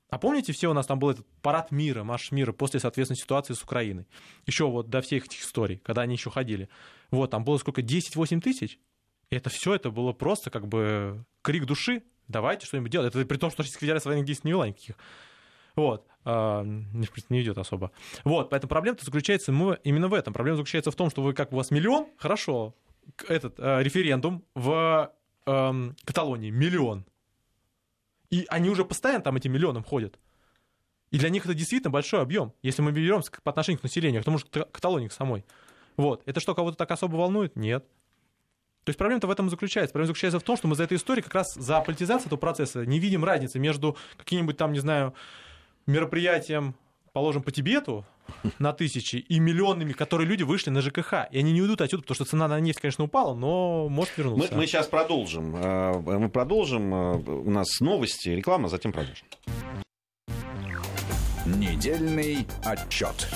[0.09, 3.55] А помните, все у нас там был этот парад мира, марш мира после, соответственно, ситуации
[3.55, 4.07] с Украиной.
[4.46, 6.68] Еще вот до всех этих историй, когда они еще ходили.
[7.11, 8.79] Вот, там было сколько, 10-8 тысяч?
[9.31, 12.03] И это все, это было просто как бы крик души.
[12.29, 13.15] Давайте что-нибудь делать.
[13.15, 14.97] Это при том, что Российская Федерация военных действий не вела никаких.
[15.75, 16.07] Вот.
[16.25, 17.93] Не идет особо.
[18.25, 19.53] Вот, поэтому проблема заключается
[19.85, 20.33] именно в этом.
[20.33, 22.75] Проблема заключается в том, что вы как у вас миллион, хорошо,
[23.29, 25.12] этот э, референдум в
[25.47, 27.05] э, Каталонии миллион.
[28.31, 30.19] И они уже постоянно там этим миллионом ходят.
[31.12, 34.25] И для них это действительно большой объем, если мы берем по отношению к населению, к
[34.25, 35.45] тому же Каталонии к самой.
[35.97, 36.23] Вот.
[36.27, 37.55] Это что, кого-то так особо волнует?
[37.55, 37.87] Нет.
[38.87, 39.92] То есть проблема-то в этом заключается.
[39.92, 42.87] Проблема заключается в том, что мы за этой историей как раз за политизацию этого процесса
[42.87, 45.12] не видим разницы между каким-нибудь там, не знаю,
[45.88, 46.77] мероприятием
[47.12, 48.05] положим, по Тибету
[48.61, 51.27] на тысячи и миллионами, которые люди вышли на ЖКХ.
[51.33, 54.55] И они не уйдут отсюда, потому что цена на нефть, конечно, упала, но может вернуться.
[54.55, 55.57] Мы, мы сейчас продолжим.
[55.57, 56.94] Э, мы продолжим.
[56.94, 59.27] Э, у нас новости, реклама, затем продолжим.
[61.44, 63.29] Недельный отчет.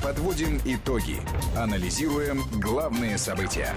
[0.00, 1.16] Подводим итоги.
[1.56, 3.74] Анализируем главные события.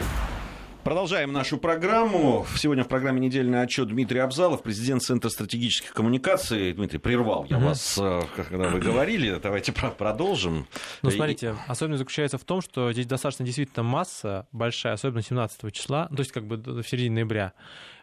[0.84, 2.46] Продолжаем нашу программу.
[2.56, 6.72] Сегодня в программе «Недельный отчет» Дмитрий Абзалов, президент Центра стратегических коммуникаций.
[6.72, 9.38] Дмитрий, прервал я вас, э, когда вы говорили.
[9.44, 10.68] Давайте продолжим.
[11.02, 16.08] Ну, смотрите, особенность заключается в том, что здесь достаточно действительно масса большая, особенно 17 числа,
[16.08, 17.54] то есть как бы в середине ноября.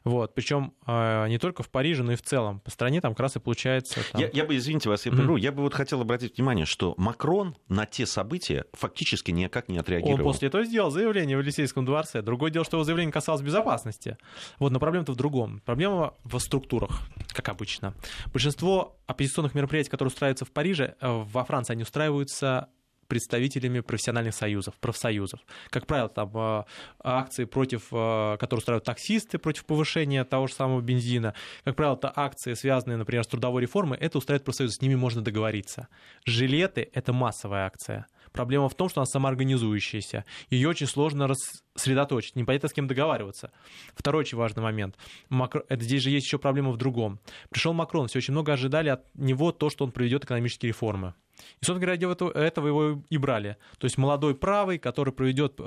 [0.06, 0.34] Вот.
[0.34, 2.60] Причем э, не только в Париже, но и в целом.
[2.60, 4.00] По стране там как раз и получается...
[4.12, 4.20] Там...
[4.20, 5.40] Я, я бы, извините вас, я прерву, mm-hmm.
[5.40, 10.20] я бы вот хотел обратить внимание, что Макрон на те события фактически никак не отреагировал.
[10.20, 12.22] Он после этого сделал заявление в Елисейском дворце.
[12.22, 14.16] Другое дело, что его заявление касалось безопасности.
[14.60, 15.60] Вот, но проблема-то в другом.
[15.64, 17.00] Проблема в структурах,
[17.32, 17.92] как обычно.
[18.32, 22.68] Большинство оппозиционных мероприятий, которые устраиваются в Париже, э, во Франции, они устраиваются
[23.06, 25.40] представителями профессиональных союзов, профсоюзов.
[25.70, 26.64] Как правило, там э,
[27.00, 31.34] акции, против, э, которые устраивают таксисты против повышения того же самого бензина.
[31.64, 35.22] Как правило, это акции, связанные, например, с трудовой реформой, это устраивает профсоюз, с ними можно
[35.22, 35.88] договориться.
[36.24, 38.06] Жилеты— это массовая акция.
[38.32, 40.24] Проблема в том, что она самоорганизующаяся.
[40.50, 43.50] Ее очень сложно рассредоточить, непонятно с кем договариваться.
[43.94, 44.96] Второй очень важный момент.
[45.30, 45.64] Макро...
[45.68, 47.18] Это здесь же есть еще проблема в другом.
[47.50, 51.14] Пришел Макрон, все очень много ожидали от него то, что он проведет экономические реформы.
[51.60, 53.56] И, собственно говоря, ради этого его и брали.
[53.78, 55.62] То есть молодой правый, который проведет э,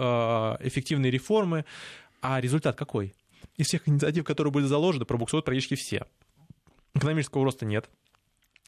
[0.62, 1.66] эффективные реформы.
[2.22, 3.14] А результат какой?
[3.58, 6.06] Из всех инициатив, которые были заложены, пробуксуют практически все.
[6.94, 7.90] Экономического роста нет.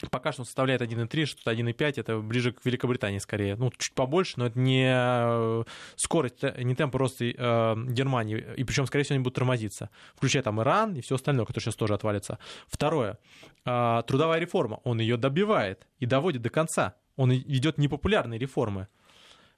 [0.09, 3.55] Пока что он составляет 1,3, что-то 1,5, это ближе к Великобритании скорее.
[3.55, 5.63] Ну, чуть побольше, но это не э,
[5.95, 8.43] скорость, не темп роста э, Германии.
[8.57, 9.89] И причем, скорее всего, они будут тормозиться.
[10.15, 12.39] Включая там Иран и все остальное, которое сейчас тоже отвалится.
[12.67, 13.17] Второе.
[13.65, 14.79] Э, трудовая реформа.
[14.83, 16.95] Он ее добивает и доводит до конца.
[17.15, 18.87] Он ведет непопулярные реформы.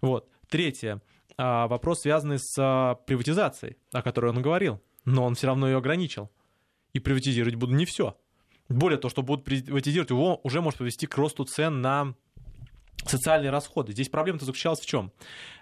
[0.01, 0.27] Вот.
[0.49, 1.01] Третье.
[1.37, 4.81] Э, вопрос, связанный с э, приватизацией, о которой он говорил.
[5.05, 6.29] Но он все равно ее ограничил.
[6.93, 8.17] И приватизировать буду не все
[8.73, 12.15] более того, что будут приватизировать, его уже может привести к росту цен на
[13.05, 13.91] социальные расходы.
[13.91, 15.11] Здесь проблема-то заключалась в чем?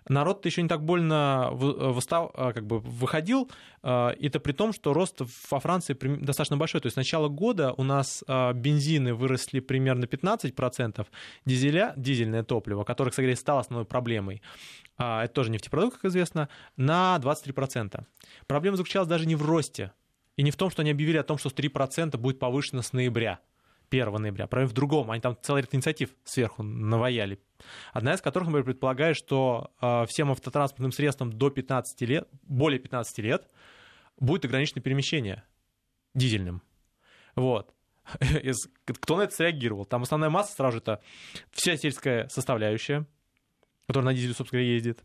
[0.08, 3.50] Народ-то еще не так больно выстав, а, как бы выходил,
[3.84, 6.82] и это при том, что рост во Франции достаточно большой.
[6.82, 11.08] То есть с начала года у нас бензины выросли примерно 15%,
[11.46, 14.42] дизеля, дизельное топливо, которое, кстати, стало основной проблемой,
[14.98, 16.48] это тоже нефтепродукт, как известно,
[16.78, 18.06] на 23%.
[18.46, 19.94] Проблема заключалась даже не в росте
[20.42, 22.94] и не в том, что они объявили о том, что с 3% будет повышено с
[22.94, 23.42] ноября.
[23.92, 24.48] 1 ноября.
[24.48, 25.12] Проблема в другом.
[25.12, 27.40] Они там целый ряд инициатив сверху наваяли.
[27.94, 33.20] Одна из которых, например, предполагает, что э, всем автотранспортным средствам до 15 лет, более 15
[33.20, 33.52] лет
[34.20, 35.44] будет ограничено перемещение
[36.16, 36.64] дизельным.
[37.36, 37.76] Вот.
[38.86, 39.86] Кто на это среагировал?
[39.86, 41.04] Там основная масса сразу же это
[41.52, 43.06] вся сельская составляющая,
[43.86, 45.04] которая на дизеле, собственно, ездит.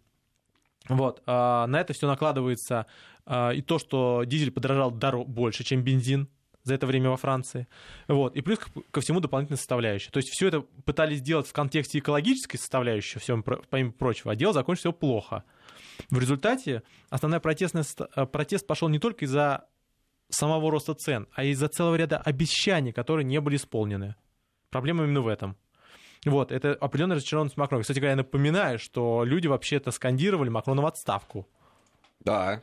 [0.88, 2.87] Вот, на это все накладывается
[3.29, 6.29] и то, что дизель подорожал больше, чем бензин,
[6.66, 7.68] за это время во Франции.
[8.09, 8.35] Вот.
[8.35, 8.59] И плюс
[8.90, 10.11] ко всему дополнительная составляющая.
[10.11, 14.53] То есть все это пытались сделать в контексте экологической составляющей, всем, помимо прочего, а дело
[14.53, 15.44] закончилось все плохо.
[16.11, 17.83] В результате основной протестный,
[18.16, 19.68] э, протест пошел не только из-за
[20.29, 24.16] самого роста цен, а из-за целого ряда обещаний, которые не были исполнены.
[24.70, 25.57] Проблема именно в этом.
[26.27, 27.83] Вот, это определенная разочарованность Макрона.
[27.83, 31.47] Кстати говоря, я напоминаю, что люди вообще-то скандировали Макрона в отставку.
[32.21, 32.62] Да,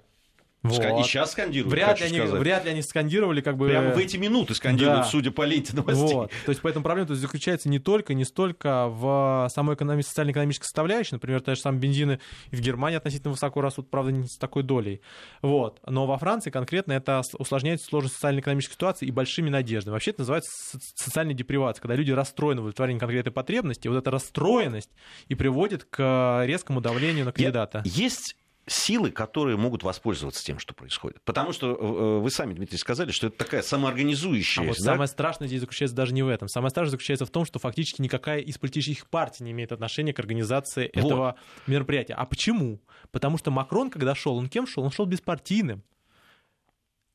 [0.63, 0.99] вот.
[1.01, 3.67] И сейчас скандируют, вряд ли, они, вряд ли они скандировали как бы...
[3.67, 5.03] Прямо в эти минуты скандируют, да.
[5.03, 6.15] судя по ленте новостей.
[6.15, 6.31] Вот.
[6.45, 11.15] То есть поэтому проблема -то заключается не только, не столько в самой экономи- социально-экономической составляющей,
[11.15, 12.19] например, те же самые бензины
[12.51, 15.01] в Германии относительно высоко растут, правда, не с такой долей.
[15.41, 15.81] Вот.
[15.85, 19.91] Но во Франции конкретно это усложняет сложность социально-экономической ситуации и большими надеждами.
[19.93, 20.49] Вообще это называется
[20.95, 24.91] социальной депривацией, когда люди расстроены в удовлетворении конкретной потребности, вот эта расстроенность
[25.27, 27.81] и приводит к резкому давлению на кандидата.
[27.83, 31.21] Есть силы, которые могут воспользоваться тем, что происходит.
[31.23, 34.63] Потому что э, вы сами, Дмитрий, сказали, что это такая самоорганизующая.
[34.63, 34.83] А вот да?
[34.83, 36.47] самое страшное здесь заключается даже не в этом.
[36.47, 40.19] Самое страшное заключается в том, что фактически никакая из политических партий не имеет отношения к
[40.19, 41.05] организации вот.
[41.05, 41.35] этого
[41.67, 42.13] мероприятия.
[42.13, 42.79] А почему?
[43.11, 44.83] Потому что Макрон, когда шел, он кем шел?
[44.83, 45.83] Он шел беспартийным.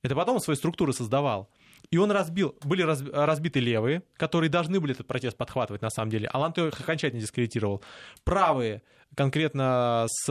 [0.02, 1.50] Это потом он свои структуры создавал.
[1.90, 6.28] И он разбил, были разбиты левые, которые должны были этот протест подхватывать на самом деле.
[6.28, 7.82] Алан их окончательно дискредитировал.
[8.24, 8.82] Правые,
[9.14, 10.28] конкретно с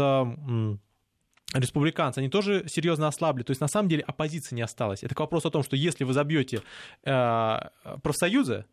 [1.53, 3.43] республиканцы, они тоже серьезно ослабли.
[3.43, 5.03] То есть, на самом деле, оппозиции не осталось.
[5.03, 6.61] Это к вопросу о том, что если вы забьете
[7.03, 7.59] э,
[8.03, 8.65] профсоюзы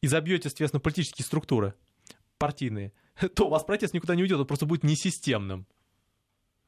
[0.00, 1.74] и забьете, соответственно, политические структуры
[2.38, 2.92] партийные,
[3.34, 5.66] то у вас протест никуда не уйдет, он просто будет несистемным.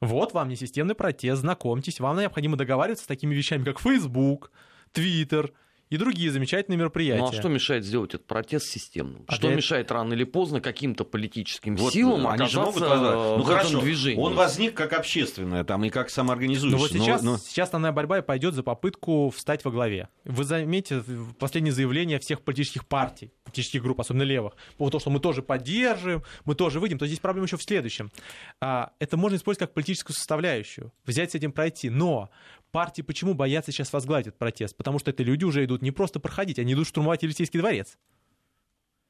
[0.01, 4.51] Вот вам несистемный протест, знакомьтесь, вам необходимо договариваться с такими вещами, как Facebook,
[4.93, 5.51] Twitter,
[5.89, 7.21] и другие замечательные мероприятия.
[7.21, 9.23] Ну а что мешает сделать этот протест системным?
[9.27, 9.55] А что для...
[9.55, 13.81] мешает рано или поздно каким-то политическим вот, силам они же могут ну, в хорошо, этом
[13.81, 14.19] движении?
[14.19, 16.75] Он возник как общественное там и как самоорганизующийся.
[16.75, 17.37] Ну вот сейчас, но, но...
[17.37, 20.09] сейчас основная борьба пойдет за попытку встать во главе.
[20.23, 21.03] Вы заметите
[21.37, 26.23] последние заявления всех политических партий, политических групп, особенно левых, по тому, что мы тоже поддерживаем,
[26.45, 26.97] мы тоже выйдем.
[26.97, 28.11] То здесь проблема еще в следующем.
[28.59, 31.89] А, это можно использовать как политическую составляющую, взять с этим пройти.
[31.89, 32.29] Но
[32.75, 34.75] партии почему боятся сейчас возглавить этот протест?
[34.75, 37.97] Потому что это люди уже идут не просто проходить, они идут штурмовать Елисейский дворец.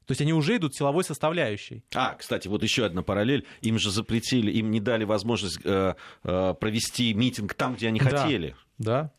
[0.05, 1.83] То есть они уже идут силовой составляющей.
[1.95, 3.47] А, кстати, вот еще одна параллель.
[3.61, 8.05] Им же запретили, им не дали возможность э, э, провести митинг там, где они да,
[8.05, 8.55] хотели.
[8.77, 9.11] Да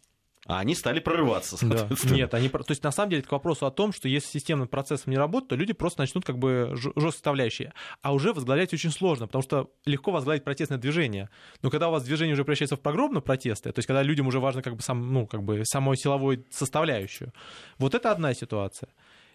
[0.47, 1.89] а они стали прорываться, Да.
[2.05, 4.69] Нет, они, то есть на самом деле это к вопросу о том, что если системным
[4.69, 7.73] процессом не работает, то люди просто начнут как бы жесткие составляющие.
[8.03, 11.29] А уже возглавлять очень сложно, потому что легко возглавить протестное движение.
[11.63, 14.39] Но когда у вас движение уже превращается в погромные протесты, то есть когда людям уже
[14.39, 17.33] важно как бы, сам, ну, как бы самой силовой составляющую,
[17.79, 18.91] вот это одна ситуация.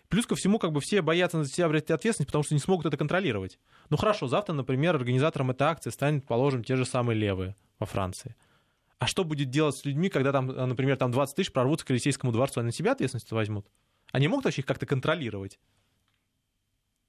[0.07, 2.85] Плюс ко всему, как бы все боятся на себя брать ответственность, потому что не смогут
[2.85, 3.59] это контролировать.
[3.89, 8.35] Ну хорошо, завтра, например, организатором этой акции станет, положим, те же самые левые во Франции.
[9.01, 11.89] А что будет делать с людьми, когда там, э, например, там 20 тысяч прорвутся к
[11.89, 13.65] Елисейскому дворцу, они на себя ответственность возьмут?
[14.11, 15.59] Они могут вообще их как-то контролировать?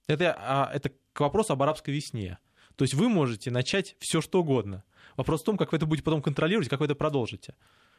[0.06, 2.38] Это, а, это к вопросу об арабской весне.
[2.76, 4.84] То есть вы можете начать все что угодно.
[5.18, 7.54] Вопрос в том, как вы это будете потом контролировать, как вы это продолжите.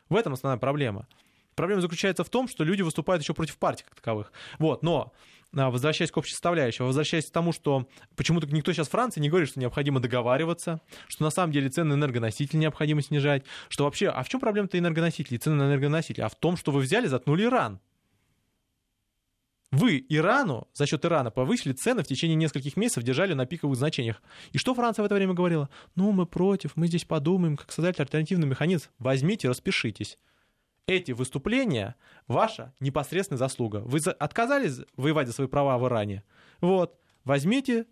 [0.10, 1.08] В этом основная проблема.
[1.53, 4.32] Проблема заключается в том, что люди выступают еще против партий как таковых.
[4.58, 5.13] Вот, но а,
[5.53, 9.59] возвращаясь к общей составляющей, возвращаясь к тому, что почему-то никто сейчас Франции не говорит, что
[9.59, 14.29] необходимо договариваться, что на самом деле цены на энергоносители необходимо снижать, что вообще, а в
[14.29, 16.21] чем проблема-то энергоносителей, цены на энергоносители?
[16.21, 17.79] А в том, что вы взяли, заткнули Иран.
[19.71, 24.21] Вы Ирану, за счет Ирана, повысили цены в течение нескольких месяцев, держали на пиковых значениях.
[24.51, 25.67] И что Франция в это время говорила?
[25.95, 28.89] Ну, мы против, мы здесь подумаем, как создать альтернативный механизм.
[28.99, 30.19] Возьмите, распишитесь
[30.88, 31.96] эти выступления
[32.28, 33.82] ваша непосредственная заслуга.
[33.86, 36.24] Вы отказались воевать за свои права в Иране.
[36.62, 37.86] Вот, возьмите,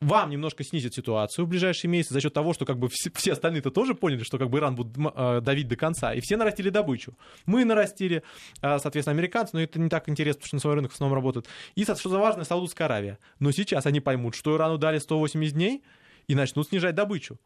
[0.00, 3.70] вам немножко снизит ситуацию в ближайшие месяцы за счет того, что как бы все, остальные-то
[3.70, 7.14] тоже поняли, что как бы Иран будет э, давить до конца, и все нарастили добычу.
[7.44, 8.22] Мы нарастили,
[8.62, 11.16] э, соответственно, американцы, но это не так интересно, потому что на свой рынок в основном
[11.16, 11.46] работают.
[11.74, 13.18] И, что важно, Саудовская Аравия.
[13.38, 15.82] Но сейчас они поймут, что Ирану дали 180 дней
[16.28, 17.38] и начнут снижать добычу.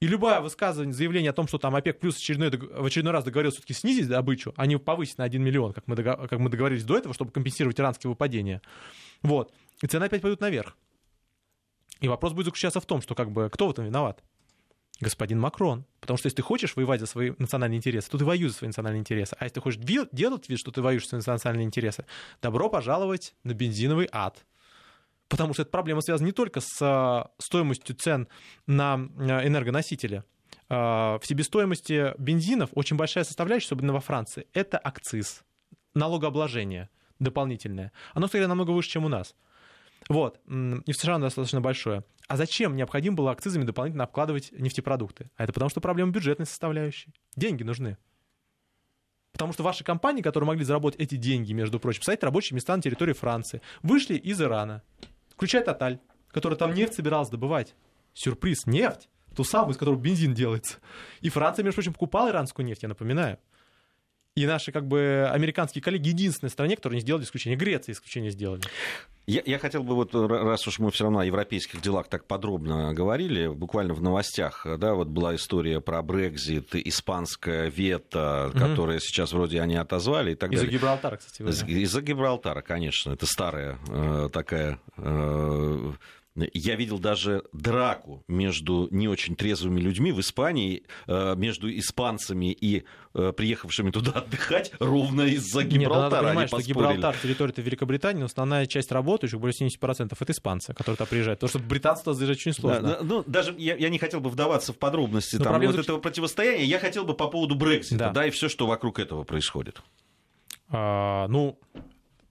[0.00, 3.56] И любое высказывание, заявление о том, что там ОПЕК плюс очередной, в очередной раз договорился
[3.56, 6.84] все-таки снизить добычу, а не повысить на 1 миллион, как мы, договор, как мы договорились
[6.84, 8.62] до этого, чтобы компенсировать иранские выпадения.
[9.22, 9.52] Вот.
[9.82, 10.76] И цены опять пойдут наверх.
[12.00, 14.22] И вопрос будет заключаться в том, что как бы кто в этом виноват?
[15.00, 15.84] Господин Макрон.
[16.00, 18.68] Потому что если ты хочешь воевать за свои национальные интересы, то ты воюешь за свои
[18.68, 19.36] национальные интересы.
[19.38, 22.04] А если ты хочешь делать вид, что ты воюешь за свои национальные интересы,
[22.40, 24.44] добро пожаловать на бензиновый ад
[25.28, 28.28] потому что эта проблема связана не только с а, стоимостью цен
[28.66, 30.24] на а, энергоносители.
[30.68, 35.44] А, в себестоимости бензинов очень большая составляющая, особенно во Франции, это акциз,
[35.94, 36.88] налогообложение
[37.18, 37.92] дополнительное.
[38.14, 39.34] Оно, кстати, намного выше, чем у нас.
[40.08, 40.40] Вот.
[40.46, 42.04] И в США достаточно большое.
[42.28, 45.30] А зачем необходимо было акцизами дополнительно обкладывать нефтепродукты?
[45.36, 47.12] А это потому что проблема бюджетной составляющей.
[47.36, 47.98] Деньги нужны.
[49.32, 52.82] Потому что ваши компании, которые могли заработать эти деньги, между прочим, создать рабочие места на
[52.82, 54.82] территории Франции, вышли из Ирана,
[55.38, 56.00] включая Тоталь,
[56.32, 57.76] который там нефть собирался добывать.
[58.12, 60.78] Сюрприз, нефть, ту самую, из которой бензин делается.
[61.20, 63.38] И Франция, между прочим, покупала иранскую нефть, я напоминаю.
[64.38, 67.58] И наши как бы американские коллеги единственная стране, которая не сделали исключение.
[67.58, 68.62] Греция исключение сделали.
[69.26, 72.94] Я, я хотел бы, вот, раз уж мы все равно о европейских делах так подробно
[72.94, 78.58] говорили, буквально в новостях, да, вот была история про Брекзит, испанское вето, угу.
[78.58, 80.76] которое сейчас вроде они отозвали и так Из-за далее.
[80.76, 81.42] Из-за Гибралтара, кстати.
[81.68, 83.12] Из-за Гибралтара, конечно.
[83.12, 85.92] Это старая э, такая э,
[86.52, 92.84] я видел даже драку между не очень трезвыми людьми в Испании, э, между испанцами и
[93.14, 96.04] э, приехавшими туда отдыхать ровно из-за Гибралтара.
[96.04, 100.32] Нет, надо понимать, что Гибралтар территория это Великобритании, но основная часть работающих, более 70%, это
[100.32, 101.40] испанцы, которые туда приезжают.
[101.40, 102.82] Потому что британцы туда заезжать очень сложно.
[102.82, 106.64] Да, ну, даже я, я не хотел бы вдаваться в подробности там, вот этого противостояния.
[106.64, 108.10] Я хотел бы по поводу Брексита, да.
[108.10, 109.82] да, и все, что вокруг этого происходит.
[110.70, 111.58] А, ну,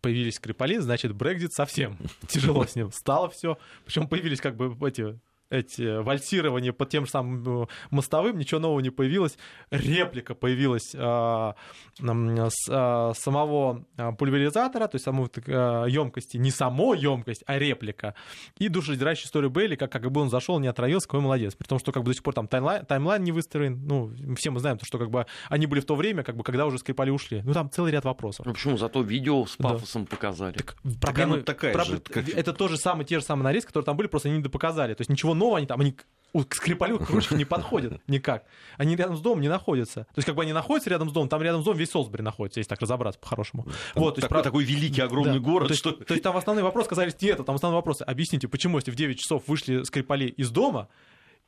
[0.01, 3.57] появились Скрипали, значит, Брекзит совсем тяжело с ним стало все.
[3.86, 8.79] Причем появились как бы эти эти вальсирования под тем же самым э, мостовым, ничего нового
[8.79, 9.38] не появилось.
[9.71, 11.55] Реплика появилась а,
[11.99, 18.15] с а, самого а, пульверизатора, то есть самой а, емкости, не само емкость, а реплика.
[18.57, 21.55] И душераздирающая история Бейли, как, как бы он зашел, не отравился, какой молодец.
[21.55, 23.86] При том, что как бы до сих пор там таймлайн, таймлайн не выстроен.
[23.86, 26.65] Ну, все мы знаем, что как бы они были в то время, как бы, когда
[26.65, 27.41] уже Скрипали ушли.
[27.43, 28.45] Ну, там целый ряд вопросов.
[28.45, 28.77] Ну, почему?
[28.77, 30.10] Зато видео с пафосом да.
[30.10, 30.57] показали.
[30.57, 31.88] Так, проблема, такая проб...
[31.88, 31.99] же.
[31.99, 32.27] Как...
[32.29, 34.93] Это тоже самые, те же самые нарезки, которые там были, просто они не допоказали.
[34.93, 35.95] То есть ничего нового они там, они
[36.34, 38.45] к Скрипалю к ручке не подходят никак.
[38.78, 40.04] Они рядом с домом не находятся.
[40.04, 42.21] То есть, как бы они находятся рядом с домом, там рядом с домом весь Солсбери
[42.21, 43.65] находится, если так разобраться по-хорошему.
[43.95, 44.43] Вот, есть, такой, про...
[44.43, 45.39] такой великий, огромный да.
[45.39, 45.67] город.
[45.67, 45.91] То есть, что...
[45.93, 48.04] то есть, там основные вопросы казались не это, там основные вопросы.
[48.04, 50.89] Объясните, почему, если в 9 часов вышли Скрипали из дома,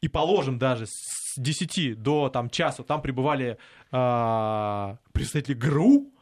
[0.02, 3.58] и положим даже с 10 до там, часу, там пребывали
[3.92, 6.14] э, представители ГРУ,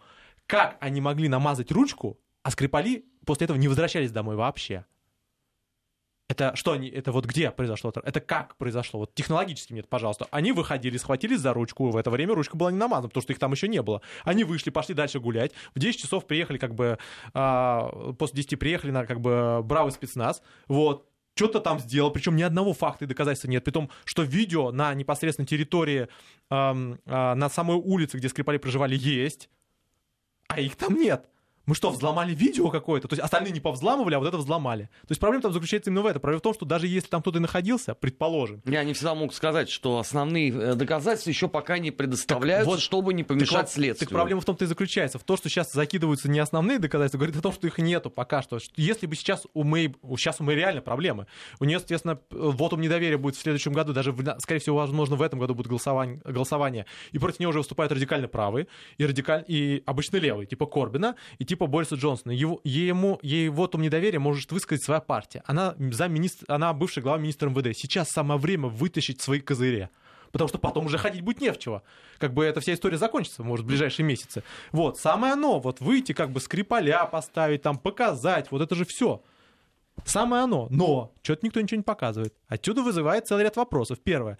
[0.47, 4.85] как они могли намазать ручку, а Скрипали после этого не возвращались домой вообще?
[6.29, 7.93] Это что они, это вот где произошло?
[8.03, 8.99] Это как произошло?
[8.99, 10.27] Вот технологически нет, пожалуйста.
[10.29, 11.89] Они выходили, схватились за ручку.
[11.89, 14.01] В это время ручка была не намазана, потому что их там еще не было.
[14.23, 15.53] Они вышли, пошли дальше гулять.
[15.73, 16.97] В 10 часов приехали, как бы,
[17.33, 20.41] а, после 10 приехали на, как бы, бравый спецназ.
[20.67, 24.71] Вот, что-то там сделал, причем ни одного факта и доказательства нет, при том, что видео
[24.71, 26.07] на непосредственной территории,
[26.49, 29.49] эм, э, на самой улице, где Скрипали проживали, есть,
[30.47, 31.29] а их там нет
[31.67, 33.07] мы что, взломали видео какое-то?
[33.07, 34.83] То есть остальные не повзламывали, а вот это взломали.
[35.01, 36.21] То есть проблема там заключается именно в этом.
[36.21, 38.61] Проблема в том, что даже если там кто-то и находился, предположим.
[38.65, 43.13] Я не всегда могут сказать, что основные э, доказательства еще пока не предоставляются, вот, чтобы
[43.13, 44.07] не помешать так, следствию.
[44.07, 45.19] Так проблема в том-то и заключается.
[45.19, 48.41] В том, что сейчас закидываются не основные доказательства, говорит о том, что их нету пока
[48.41, 48.59] что.
[48.77, 51.27] Если бы сейчас у Мэй, сейчас у Мэй реально проблемы.
[51.59, 55.21] У нее, соответственно, вот у недоверия будет в следующем году, даже, скорее всего, возможно, в
[55.21, 56.85] этом году будет голосование, голосование.
[57.11, 59.43] И против нее уже выступают радикально правые и, радикаль...
[59.47, 64.51] и обычно левые, типа Корбина и типа Бориса Джонсона его, ему, ей вотум недоверия может
[64.51, 65.41] высказать своя партия.
[65.45, 67.75] Она, замминистр, она бывший глава министра МВД.
[67.75, 69.89] Сейчас самое время вытащить свои козыри
[70.31, 71.83] потому что потом уже ходить будет не в чего.
[72.19, 74.43] Как бы эта вся история закончится, может, в ближайшие месяцы.
[74.71, 79.23] Вот, самое оно, вот выйти, как бы скрипаля поставить, там, показать, вот это же все.
[80.05, 80.67] Самое оно.
[80.69, 82.35] Но что-то никто ничего не показывает.
[82.47, 83.99] Отсюда вызывает целый ряд вопросов.
[84.03, 84.37] Первое.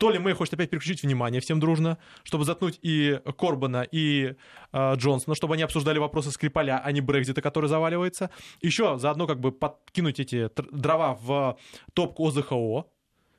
[0.00, 4.34] То ли Мэй хочет опять переключить внимание всем дружно, чтобы заткнуть и Корбана, и
[4.72, 8.30] э, Джонсона, чтобы они обсуждали вопросы Скрипаля, а не Брекзита, который заваливается.
[8.62, 11.58] Еще заодно как бы подкинуть эти дрова в
[11.92, 12.86] топку ОЗХО,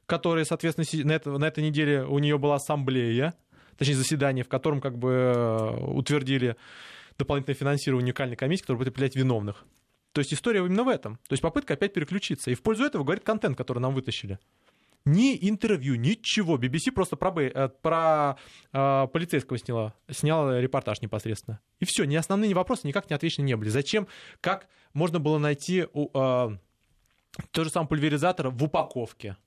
[0.06, 3.34] которые, соответственно, на, это, на этой неделе у нее была ассамблея,
[3.80, 6.58] точнее заседание, в котором как бы э, утвердили
[7.18, 9.66] дополнительное финансирование уникальной комиссии, которая будет определять виновных.
[10.12, 11.16] То есть история именно в этом.
[11.28, 12.52] То есть попытка опять переключиться.
[12.52, 14.38] И в пользу этого говорит контент, который нам вытащили
[15.06, 16.58] ни интервью, ничего.
[16.58, 18.38] BBC просто про, э, про
[18.72, 21.60] э, полицейского сняла, сняла репортаж непосредственно.
[21.80, 23.70] И все, ни основные вопросы никак не отвечены не были.
[23.70, 24.08] Зачем,
[24.42, 26.58] как можно было найти у, э,
[27.52, 29.38] тот же самый пульверизатор в упаковке?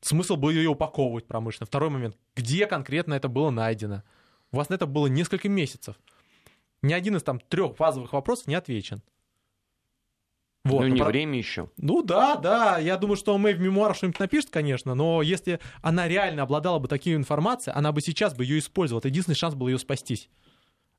[0.00, 1.66] Смысл был ее упаковывать промышленно.
[1.66, 2.16] Второй момент.
[2.34, 4.02] Где конкретно это было найдено?
[4.52, 5.96] У вас на это было несколько месяцев.
[6.82, 9.02] Ни один из там трех базовых вопросов не отвечен.
[10.64, 11.08] Вот, ну, не про...
[11.08, 11.70] время еще.
[11.78, 12.78] Ну да, да.
[12.78, 16.86] Я думаю, что Мэй в мемуарах что-нибудь напишет, конечно, но если она реально обладала бы
[16.86, 19.00] такой информацией, она бы сейчас бы ее использовала.
[19.00, 20.28] Это единственный шанс был ее спастись.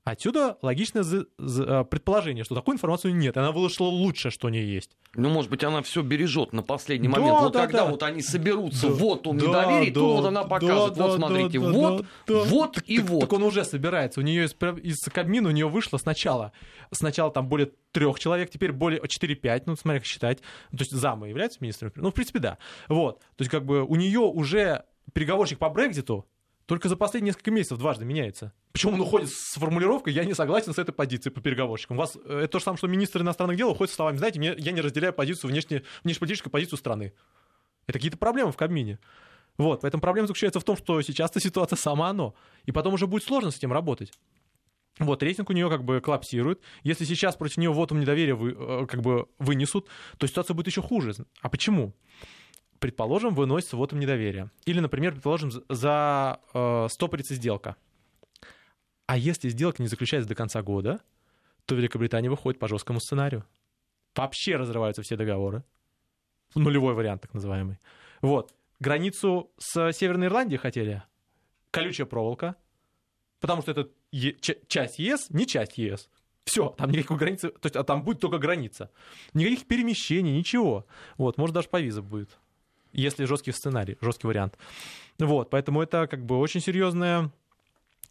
[0.03, 4.97] Отсюда логичное э, предположение, что такой информации нет, она вышла лучше, что не есть.
[5.13, 7.33] Ну, может быть, она все бережет на последний момент.
[7.33, 7.91] Да, вот да, когда да.
[7.91, 11.17] вот они соберутся, да, вот он да, недоверие, да, то вот она покажет, да, вот
[11.17, 13.19] смотрите, да, вот, да, вот так, и так, вот.
[13.19, 14.21] Так он уже собирается.
[14.21, 16.51] У нее из, из Кабмина у нее вышло сначала,
[16.89, 20.39] сначала там более трех человек, теперь более 4-5, ну, смотря как считать.
[20.71, 21.93] Ну, то есть замы являются министрами?
[21.95, 22.57] Ну, в принципе, да.
[22.87, 23.19] Вот.
[23.19, 24.83] То есть, как бы у нее уже
[25.13, 26.25] переговорщик по Брекзиту
[26.66, 28.53] только за последние несколько месяцев дважды меняется.
[28.72, 31.97] Почему он уходит с формулировкой «я не согласен с этой позицией по переговорщикам».
[31.97, 34.39] У вас э, это то же самое, что министр иностранных дел уходит со словами «знаете,
[34.39, 37.14] мне, я не разделяю позицию, внешне, внешнеполитическую позицию страны».
[37.88, 38.99] Это какие-то проблемы в Кабмине.
[39.57, 42.36] Вот, поэтому проблема заключается в том, что сейчас-то ситуация сама оно.
[42.66, 44.12] И потом уже будет сложно с этим работать.
[44.99, 46.62] Вот, рейтинг у нее как бы коллапсирует.
[46.84, 49.88] Если сейчас против нее вот недоверия вы, э, как бы вынесут,
[50.18, 51.14] то ситуация будет еще хуже.
[51.41, 51.93] А почему?
[52.82, 54.51] Предположим, выносится вотом недоверия.
[54.65, 57.77] Или, например, предположим, за э, стопорится сделка.
[59.05, 60.99] А если сделка не заключается до конца года,
[61.65, 63.45] то Великобритания выходит по жесткому сценарию.
[64.15, 65.63] Вообще разрываются все договоры.
[66.55, 67.77] Нулевой вариант, так называемый.
[68.21, 68.51] Вот.
[68.79, 71.03] Границу с Северной Ирландией хотели.
[71.69, 72.55] Колючая проволока.
[73.39, 74.36] Потому что это е-
[74.67, 76.09] часть ЕС, не часть ЕС.
[76.45, 78.89] Все, там никакой границы, то есть а там будет только граница.
[79.36, 80.88] Никаких перемещений, ничего.
[81.17, 82.39] Вот, может, даже по виза будет
[82.93, 84.57] если жесткий сценарий, жесткий вариант.
[85.19, 87.31] Вот, поэтому это как бы очень серьезное,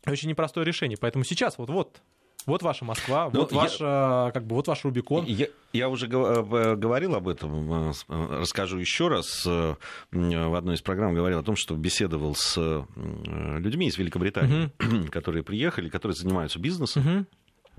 [0.06, 0.98] очень непростое решение.
[0.98, 2.00] Поэтому сейчас вот вот
[2.46, 5.24] вот ваша Москва, ну, вот, ваш, я, как бы, вот ваш Рубикон.
[5.26, 9.44] Я, я уже э, говорил об этом, э, э, расскажу еще раз.
[9.44, 9.76] В
[10.10, 15.06] одной из программ говорил о том, что беседовал с людьми из Великобритании, угу.
[15.10, 17.06] которые приехали, которые занимаются бизнесом.
[17.06, 17.26] Угу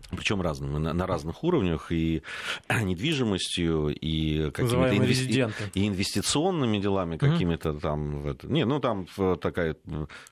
[0.09, 2.21] причем разными, на, на разных уровнях, и
[2.69, 5.47] недвижимостью, и какими-то инвести...
[5.73, 8.33] и инвестиционными делами какими-то mm-hmm.
[8.33, 8.51] там.
[8.51, 9.07] Не, ну там
[9.39, 9.75] такая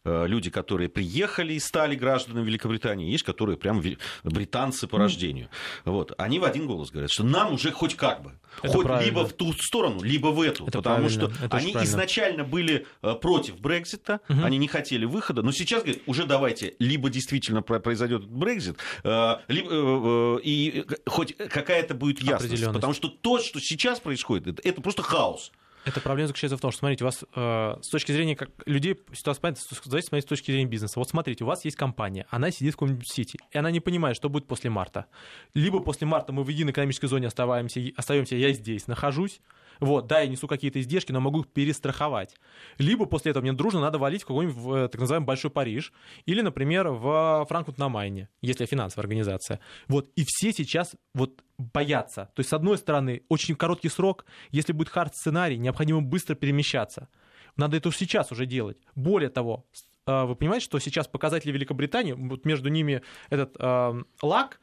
[0.04, 3.82] э, люди, которые приехали и стали гражданами Великобритании, есть, которые прям
[4.24, 5.00] британцы по mm-hmm.
[5.00, 5.50] рождению.
[5.86, 6.14] Вот.
[6.18, 9.06] Они в один голос говорят, что нам уже хоть как бы, это хоть правильно.
[9.06, 11.30] либо в ту сторону, либо в эту, это потому правильно.
[11.30, 14.44] что это они изначально были э, против Брекзита, mm-hmm.
[14.44, 19.59] они не хотели выхода, но сейчас говорят, уже давайте, либо действительно произойдет Брекзит, э, либо
[19.59, 22.66] Э, э, и хоть какая-то будет ясность.
[22.66, 25.52] Потому что то, что сейчас происходит, это просто хаос.
[25.86, 29.00] Эта проблема заключается в том, что, смотрите, у вас э, с точки зрения как, людей
[29.14, 31.00] ситуация понятна, давайте смотреть с точки зрения бизнеса.
[31.00, 34.18] Вот смотрите, у вас есть компания, она сидит в каком-нибудь сити, и она не понимает,
[34.18, 35.06] что будет после марта.
[35.54, 39.40] Либо после марта мы в единой экономической зоне оставаемся, остаемся, я здесь нахожусь,
[39.80, 42.36] вот, да, я несу какие-то издержки, но могу их перестраховать.
[42.78, 45.94] Либо после этого мне дружно надо валить в какой-нибудь э, так называемый Большой Париж,
[46.26, 49.60] или, например, в Франкфурт на Майне, если финансовая организация.
[49.88, 52.30] Вот, и все сейчас вот боятся.
[52.36, 57.08] То есть, с одной стороны, очень короткий срок, если будет хард-сценарий, необходимо быстро перемещаться.
[57.56, 58.78] Надо это сейчас уже делать.
[58.96, 59.66] Более того,
[60.06, 64.60] э, вы понимаете, что сейчас показатели Великобритании, вот между ними этот э, лак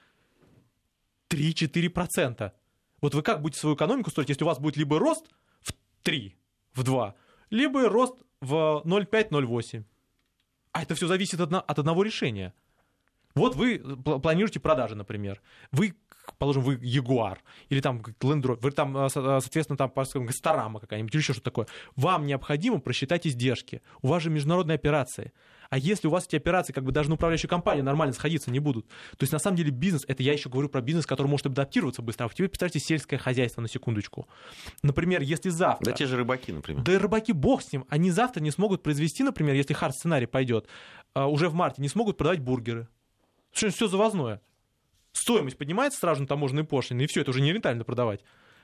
[1.30, 2.52] 3-4%.
[3.00, 5.26] Вот вы как будете свою экономику строить, если у вас будет либо рост
[5.60, 5.72] в
[6.02, 6.36] 3,
[6.72, 7.14] в 2,
[7.50, 9.84] либо рост в 0,5-0,8.
[10.72, 12.54] А это все зависит от, от одного решения.
[13.36, 15.40] Вот вы планируете продажи, например.
[15.70, 15.94] Вы,
[16.38, 21.20] положим, вы Ягуар или там Land Rover, вы там, а, соответственно, там, Гасторама какая-нибудь или
[21.20, 21.66] еще что-то такое.
[21.94, 23.82] Вам необходимо просчитать издержки.
[24.02, 25.32] У вас же международные операции.
[25.68, 28.60] А если у вас эти операции, как бы даже на управляющей компании нормально сходиться не
[28.60, 31.46] будут, то есть на самом деле бизнес, это я еще говорю про бизнес, который может
[31.46, 32.24] адаптироваться быстро.
[32.24, 34.28] А теперь представьте сельское хозяйство на секундочку.
[34.82, 35.84] Например, если завтра...
[35.84, 36.84] Да те же рыбаки, например.
[36.84, 37.84] Да и рыбаки, бог с ним.
[37.88, 40.68] Они завтра не смогут произвести, например, если хард-сценарий пойдет,
[41.14, 42.88] уже в марте не смогут продавать бургеры.
[43.56, 44.42] Что все завозное.
[45.12, 48.20] Стоимость поднимается сразу на таможенные пошлины, и все, это уже не рентабельно продавать.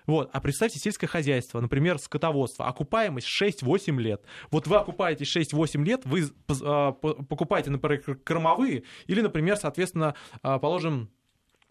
[0.06, 0.28] Вот.
[0.34, 4.22] А представьте сельское хозяйство, например, скотоводство, окупаемость 6-8 лет.
[4.50, 6.24] Вот вы окупаете 6-8 лет, вы
[6.62, 11.10] а, покупаете, например, кормовые или, например, соответственно, а, положим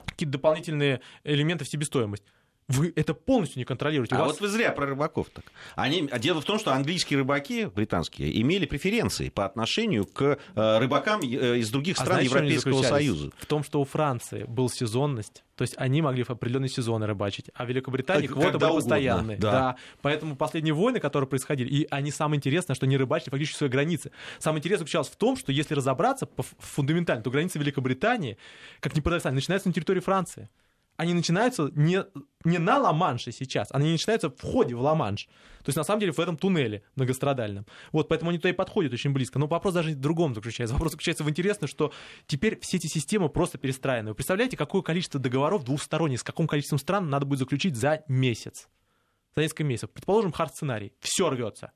[0.05, 2.23] какие-то дополнительные элементы в себестоимость.
[2.71, 4.15] Вы это полностью не контролируете.
[4.15, 4.31] А вас...
[4.31, 5.45] вот вы зря про рыбаков так.
[5.75, 6.07] Они...
[6.11, 11.21] А дело в том, что английские рыбаки, британские, имели преференции по отношению к э, рыбакам
[11.21, 13.31] э, из других а стран знаете, Европейского Союза.
[13.37, 17.51] В том, что у Франции был сезонность, то есть они могли в определенные сезоны рыбачить,
[17.53, 19.37] а в Великобритании так, квоты были постоянные.
[19.37, 19.51] Да.
[19.51, 19.75] да.
[20.01, 24.11] Поэтому последние войны, которые происходили, и они самое интересное, что не рыбачили фактически свои границы.
[24.39, 26.27] Самое интересное заключалось в том, что если разобраться
[26.59, 28.37] фундаментально, то границы Великобритании,
[28.79, 30.49] как ни парадоксально, начинаются на территории Франции
[30.97, 32.05] они начинаются не,
[32.43, 35.25] не на Ла-Манше сейчас, они начинаются в ходе в Ла-Манш.
[35.25, 37.65] То есть, на самом деле, в этом туннеле многострадальном.
[37.91, 39.37] Вот, поэтому они туда и подходят очень близко.
[39.37, 40.73] Но вопрос даже в другом заключается.
[40.73, 41.91] Вопрос заключается в интересном, что
[42.25, 44.11] теперь все эти системы просто перестраиваны.
[44.11, 48.69] Вы представляете, какое количество договоров двухсторонних, с каким количеством стран надо будет заключить за месяц?
[49.35, 49.91] За несколько месяцев.
[49.91, 50.93] Предположим, хард-сценарий.
[50.99, 51.71] Все рвется.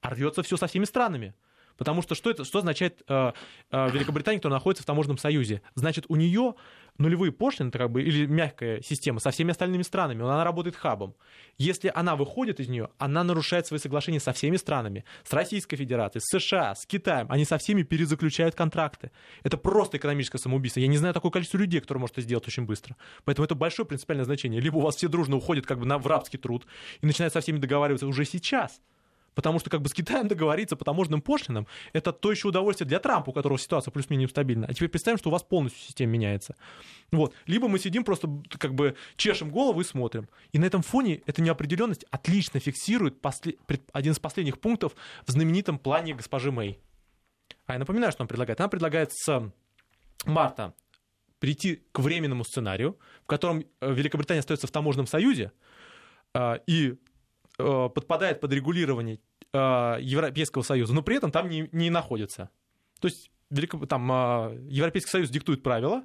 [0.00, 1.34] А рвется все со всеми странами.
[1.76, 3.32] Потому что что, это, что означает э,
[3.70, 5.62] э, Великобритания, которая находится в таможенном союзе?
[5.74, 6.54] Значит, у нее
[6.98, 11.14] нулевые пошлины, как бы, или мягкая система со всеми остальными странами, она работает хабом.
[11.58, 16.22] Если она выходит из нее, она нарушает свои соглашения со всеми странами, с Российской Федерацией,
[16.22, 17.26] с США, с Китаем.
[17.30, 19.10] Они со всеми перезаключают контракты.
[19.42, 20.80] Это просто экономическое самоубийство.
[20.80, 22.96] Я не знаю такое количество людей, которые может это сделать очень быстро.
[23.24, 24.60] Поэтому это большое принципиальное значение.
[24.60, 26.66] Либо у вас все дружно уходят как бы на, в рабский труд
[27.00, 28.80] и начинают со всеми договариваться уже сейчас–
[29.36, 32.98] Потому что как бы с Китаем договориться по таможенным пошлинам, это то еще удовольствие для
[32.98, 34.66] Трампа, у которого ситуация плюс-минус стабильна.
[34.66, 36.56] А теперь представим, что у вас полностью система меняется.
[37.12, 37.34] Вот.
[37.44, 40.26] Либо мы сидим просто как бы чешем голову и смотрим.
[40.52, 43.56] И на этом фоне эта неопределенность отлично фиксирует после...
[43.92, 46.80] один из последних пунктов в знаменитом плане госпожи Мэй.
[47.66, 48.58] А я напоминаю, что она предлагает.
[48.58, 49.52] Она предлагает с
[50.24, 50.72] марта
[51.40, 55.52] прийти к временному сценарию, в котором э, Великобритания остается в таможенном союзе,
[56.32, 56.96] а, и Э,
[57.56, 59.20] подпадает под регулирование
[59.52, 62.50] э, Европейского Союза, но при этом там не, не находится.
[63.00, 63.30] То есть
[63.88, 66.04] там, э, Европейский Союз диктует правила,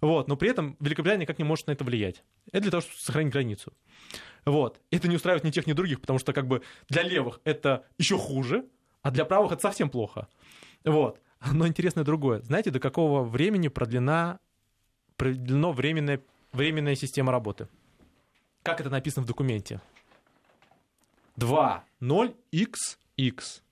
[0.00, 2.24] вот, но при этом Великобритания никак не может на это влиять.
[2.52, 3.72] Это для того, чтобы сохранить границу.
[4.44, 4.80] Вот.
[4.90, 8.18] Это не устраивает ни тех, ни других, потому что как бы для левых это еще
[8.18, 8.66] хуже,
[9.02, 10.28] а для правых это совсем плохо.
[10.84, 11.20] Вот.
[11.52, 12.42] Но интересное другое.
[12.42, 14.40] Знаете, до какого времени продлена,
[15.16, 16.20] продлено временная,
[16.52, 17.68] временная система работы?
[18.62, 19.80] Как это написано в документе?
[21.36, 23.62] 2, 0, x, x.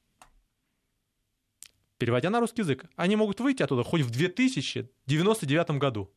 [1.99, 6.11] Переводя на русский язык, они могут выйти оттуда хоть в 2099 году.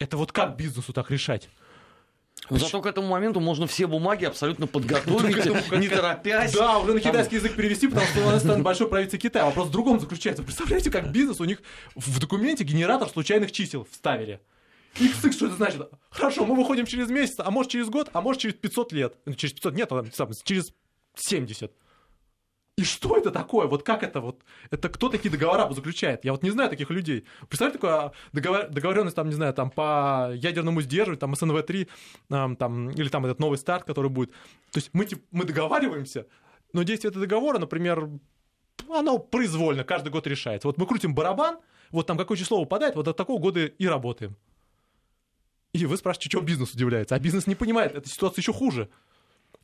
[0.00, 1.48] Это вот как бизнесу так решать?
[2.48, 6.52] Но зато к этому моменту можно все бумаги абсолютно подготовить, не торопясь.
[6.52, 9.44] Да, уже на китайский язык перевести, потому что у нас станет большой правительство Китая.
[9.44, 10.42] Вопрос в другом заключается.
[10.42, 11.62] Представляете, как бизнес у них
[11.94, 14.40] в документе генератор случайных чисел вставили.
[14.94, 15.88] XX, что это значит?
[16.10, 19.16] Хорошо, мы выходим через месяц, а может через год, а может через 500 лет.
[19.24, 20.04] Ну, через 500 нет, а
[20.44, 20.72] через
[21.14, 21.72] 70.
[22.76, 23.66] И что это такое?
[23.66, 24.42] Вот как это вот?
[24.70, 26.24] Это кто такие договора заключает?
[26.24, 27.26] Я вот не знаю таких людей.
[27.48, 31.88] Представьте, такое договор, договоренность, там, не знаю, там по ядерному сдерживанию, там СНВ-3,
[32.56, 34.30] там, или там этот новый старт, который будет.
[34.70, 36.26] То есть мы, типа, мы договариваемся,
[36.72, 38.08] но действие этого договора, например,
[38.88, 40.66] оно произвольно, каждый год решается.
[40.66, 41.58] Вот мы крутим барабан,
[41.90, 44.36] вот там какое число выпадает, вот от такого года и работаем.
[45.72, 47.14] И вы спрашиваете, что бизнес удивляется.
[47.14, 48.88] А бизнес не понимает, эта ситуация еще хуже.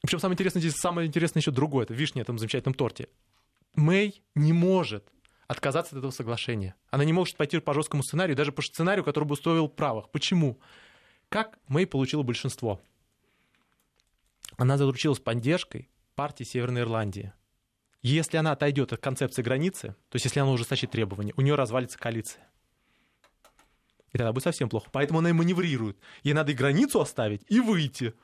[0.02, 3.08] Причем самое интересное здесь, самое интересное еще другое, это вишня в этом замечательном торте.
[3.74, 5.04] Мэй не может
[5.48, 6.74] отказаться от этого соглашения.
[6.90, 10.10] Она не может пойти по жесткому сценарию, даже по сценарию, который бы устроил правых.
[10.10, 10.58] Почему?
[11.28, 12.80] Как Мэй получила большинство?
[14.56, 17.32] Она заручилась поддержкой партии Северной Ирландии.
[18.02, 21.98] Если она отойдет от концепции границы, то есть если она ужесточит требования, у нее развалится
[21.98, 22.48] коалиция.
[24.16, 24.88] И тогда будет совсем плохо.
[24.92, 25.98] Поэтому она и маневрирует.
[26.22, 28.14] Ей надо и границу оставить, и выйти.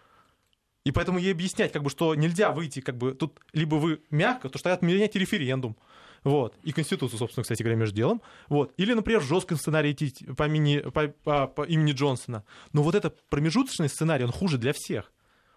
[0.85, 4.49] И поэтому ей объяснять, как бы, что нельзя выйти, как бы, тут либо вы мягко,
[4.49, 5.77] то что отменяйте референдум.
[6.25, 6.57] Вот.
[6.63, 8.23] И Конституцию, собственно, кстати говоря, между делом.
[8.49, 8.73] Вот.
[8.79, 12.43] Или, например, жесткий сценарий идти по, мини, по, по, по имени Джонсона.
[12.73, 15.13] Но вот этот промежуточный сценарий, он хуже для всех.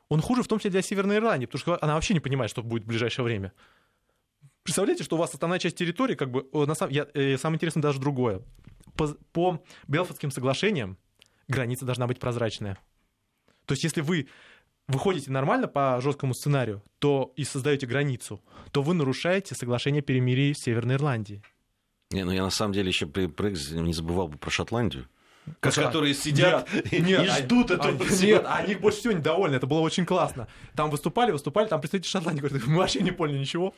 [0.09, 2.61] Он хуже в том числе для Северной Ирландии, потому что она вообще не понимает, что
[2.61, 3.53] будет в ближайшее время.
[4.63, 7.81] Представляете, что у вас основная часть территории, как бы, на самом, я, э, самое интересное
[7.81, 8.41] даже другое
[8.95, 10.97] по, по Белфордским соглашениям
[11.47, 12.77] граница должна быть прозрачная.
[13.65, 14.27] То есть если вы
[14.87, 18.41] выходите нормально по жесткому сценарию, то и создаете границу,
[18.71, 21.41] то вы нарушаете соглашение перемирия в Северной Ирландии.
[22.11, 25.07] Не, ну я на самом деле еще при Брекзите не забывал бы про Шотландию.
[25.59, 28.03] Которые сидят нет, и, нет, и ждут а, этого.
[28.03, 30.47] А, нет, они больше всего недовольны, это было очень классно.
[30.75, 33.73] Там выступали, выступали, там представители Шотландии говорят, мы вообще не поняли ничего.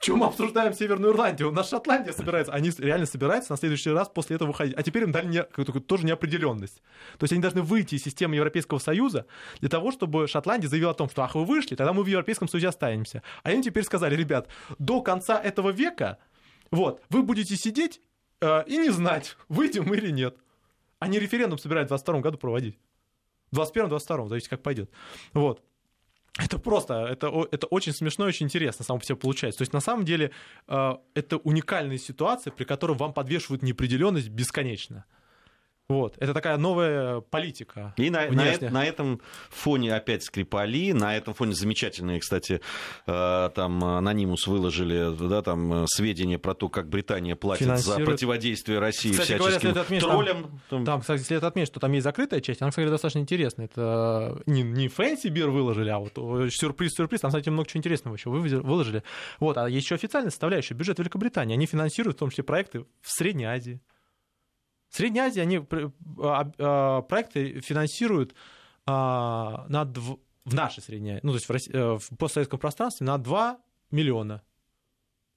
[0.00, 1.50] Чем мы обсуждаем Северную Ирландию?
[1.50, 2.52] У нас Шотландия собирается.
[2.52, 4.74] Они реально собираются на следующий раз после этого выходить.
[4.76, 5.42] А теперь им дали не,
[5.80, 6.82] тоже неопределенность.
[7.18, 9.26] То есть они должны выйти из системы Европейского Союза
[9.60, 12.48] для того, чтобы Шотландия заявила о том, что ах, вы вышли, тогда мы в Европейском
[12.48, 13.22] Союзе останемся.
[13.42, 14.48] А им теперь сказали, ребят,
[14.78, 16.18] до конца этого века
[16.72, 18.00] вот, вы будете сидеть
[18.40, 20.36] э, и не знать, выйдем мы или нет.
[21.02, 22.78] Они референдум собираются в 22 году проводить.
[23.50, 24.88] В 21-22, зависит, как пойдет.
[25.32, 25.60] Вот.
[26.38, 29.58] Это просто, это, это очень смешно и очень интересно само по себе получается.
[29.58, 30.30] То есть на самом деле
[30.68, 35.04] э, это уникальная ситуация, при которой вам подвешивают неопределенность бесконечно.
[35.92, 36.16] Вот.
[36.18, 37.94] Это такая новая политика.
[37.96, 39.20] И на, на, на этом
[39.50, 42.60] фоне опять Скрипали, на этом фоне замечательные, кстати,
[43.06, 49.12] э, там анонимус выложили да, там, сведения про то, как Британия платит за противодействие России
[49.12, 50.60] кстати, всяческим говоря, отметить, троллям.
[50.70, 53.66] Там, там, кстати, следует отметить, что там есть закрытая часть, она, кстати, достаточно интересная.
[53.66, 56.14] Это не, не Фэнси Бир выложили, а вот
[56.52, 59.02] сюрприз-сюрприз, там, кстати, много чего интересного еще выложили.
[59.40, 61.54] Вот, а еще официальная составляющая, бюджет Великобритании.
[61.54, 63.80] Они финансируют в том числе проекты в Средней Азии.
[64.92, 65.58] В Средней Азии они
[66.22, 68.34] а, а, проекты финансируют
[68.84, 69.84] а, на
[70.44, 73.58] в нашей Средней ну, то есть в, России, э, в постсоветском пространстве на 2
[73.90, 74.42] миллиона.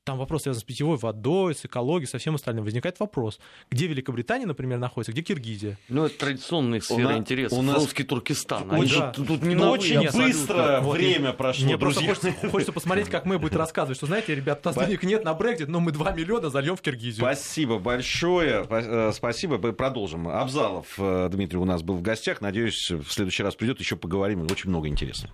[0.05, 2.63] Там вопрос связан с питьевой водой, с экологией, со всем остальным.
[2.63, 3.39] Возникает вопрос,
[3.71, 5.77] где Великобритания, например, находится, где Киргизия?
[5.89, 7.57] Ну, это традиционные сферы интересов.
[7.57, 8.71] У нас русский Туркестан.
[8.71, 9.11] Они да.
[9.11, 12.05] тут, не Очень новые, быстро вот, время прошло, Мне друзья.
[12.05, 15.23] просто хочется, хочется посмотреть, как мы будем рассказывать, что, знаете, ребят, у нас денег нет
[15.25, 17.25] на Брекзит, но мы 2 миллиона зальем в Киргизию.
[17.25, 18.65] Спасибо большое.
[18.69, 19.57] Э, спасибо.
[19.57, 20.27] Продолжим.
[20.27, 22.41] Абзалов э, Дмитрий у нас был в гостях.
[22.41, 24.43] Надеюсь, в следующий раз придет, еще поговорим.
[24.43, 25.33] Очень много интересного.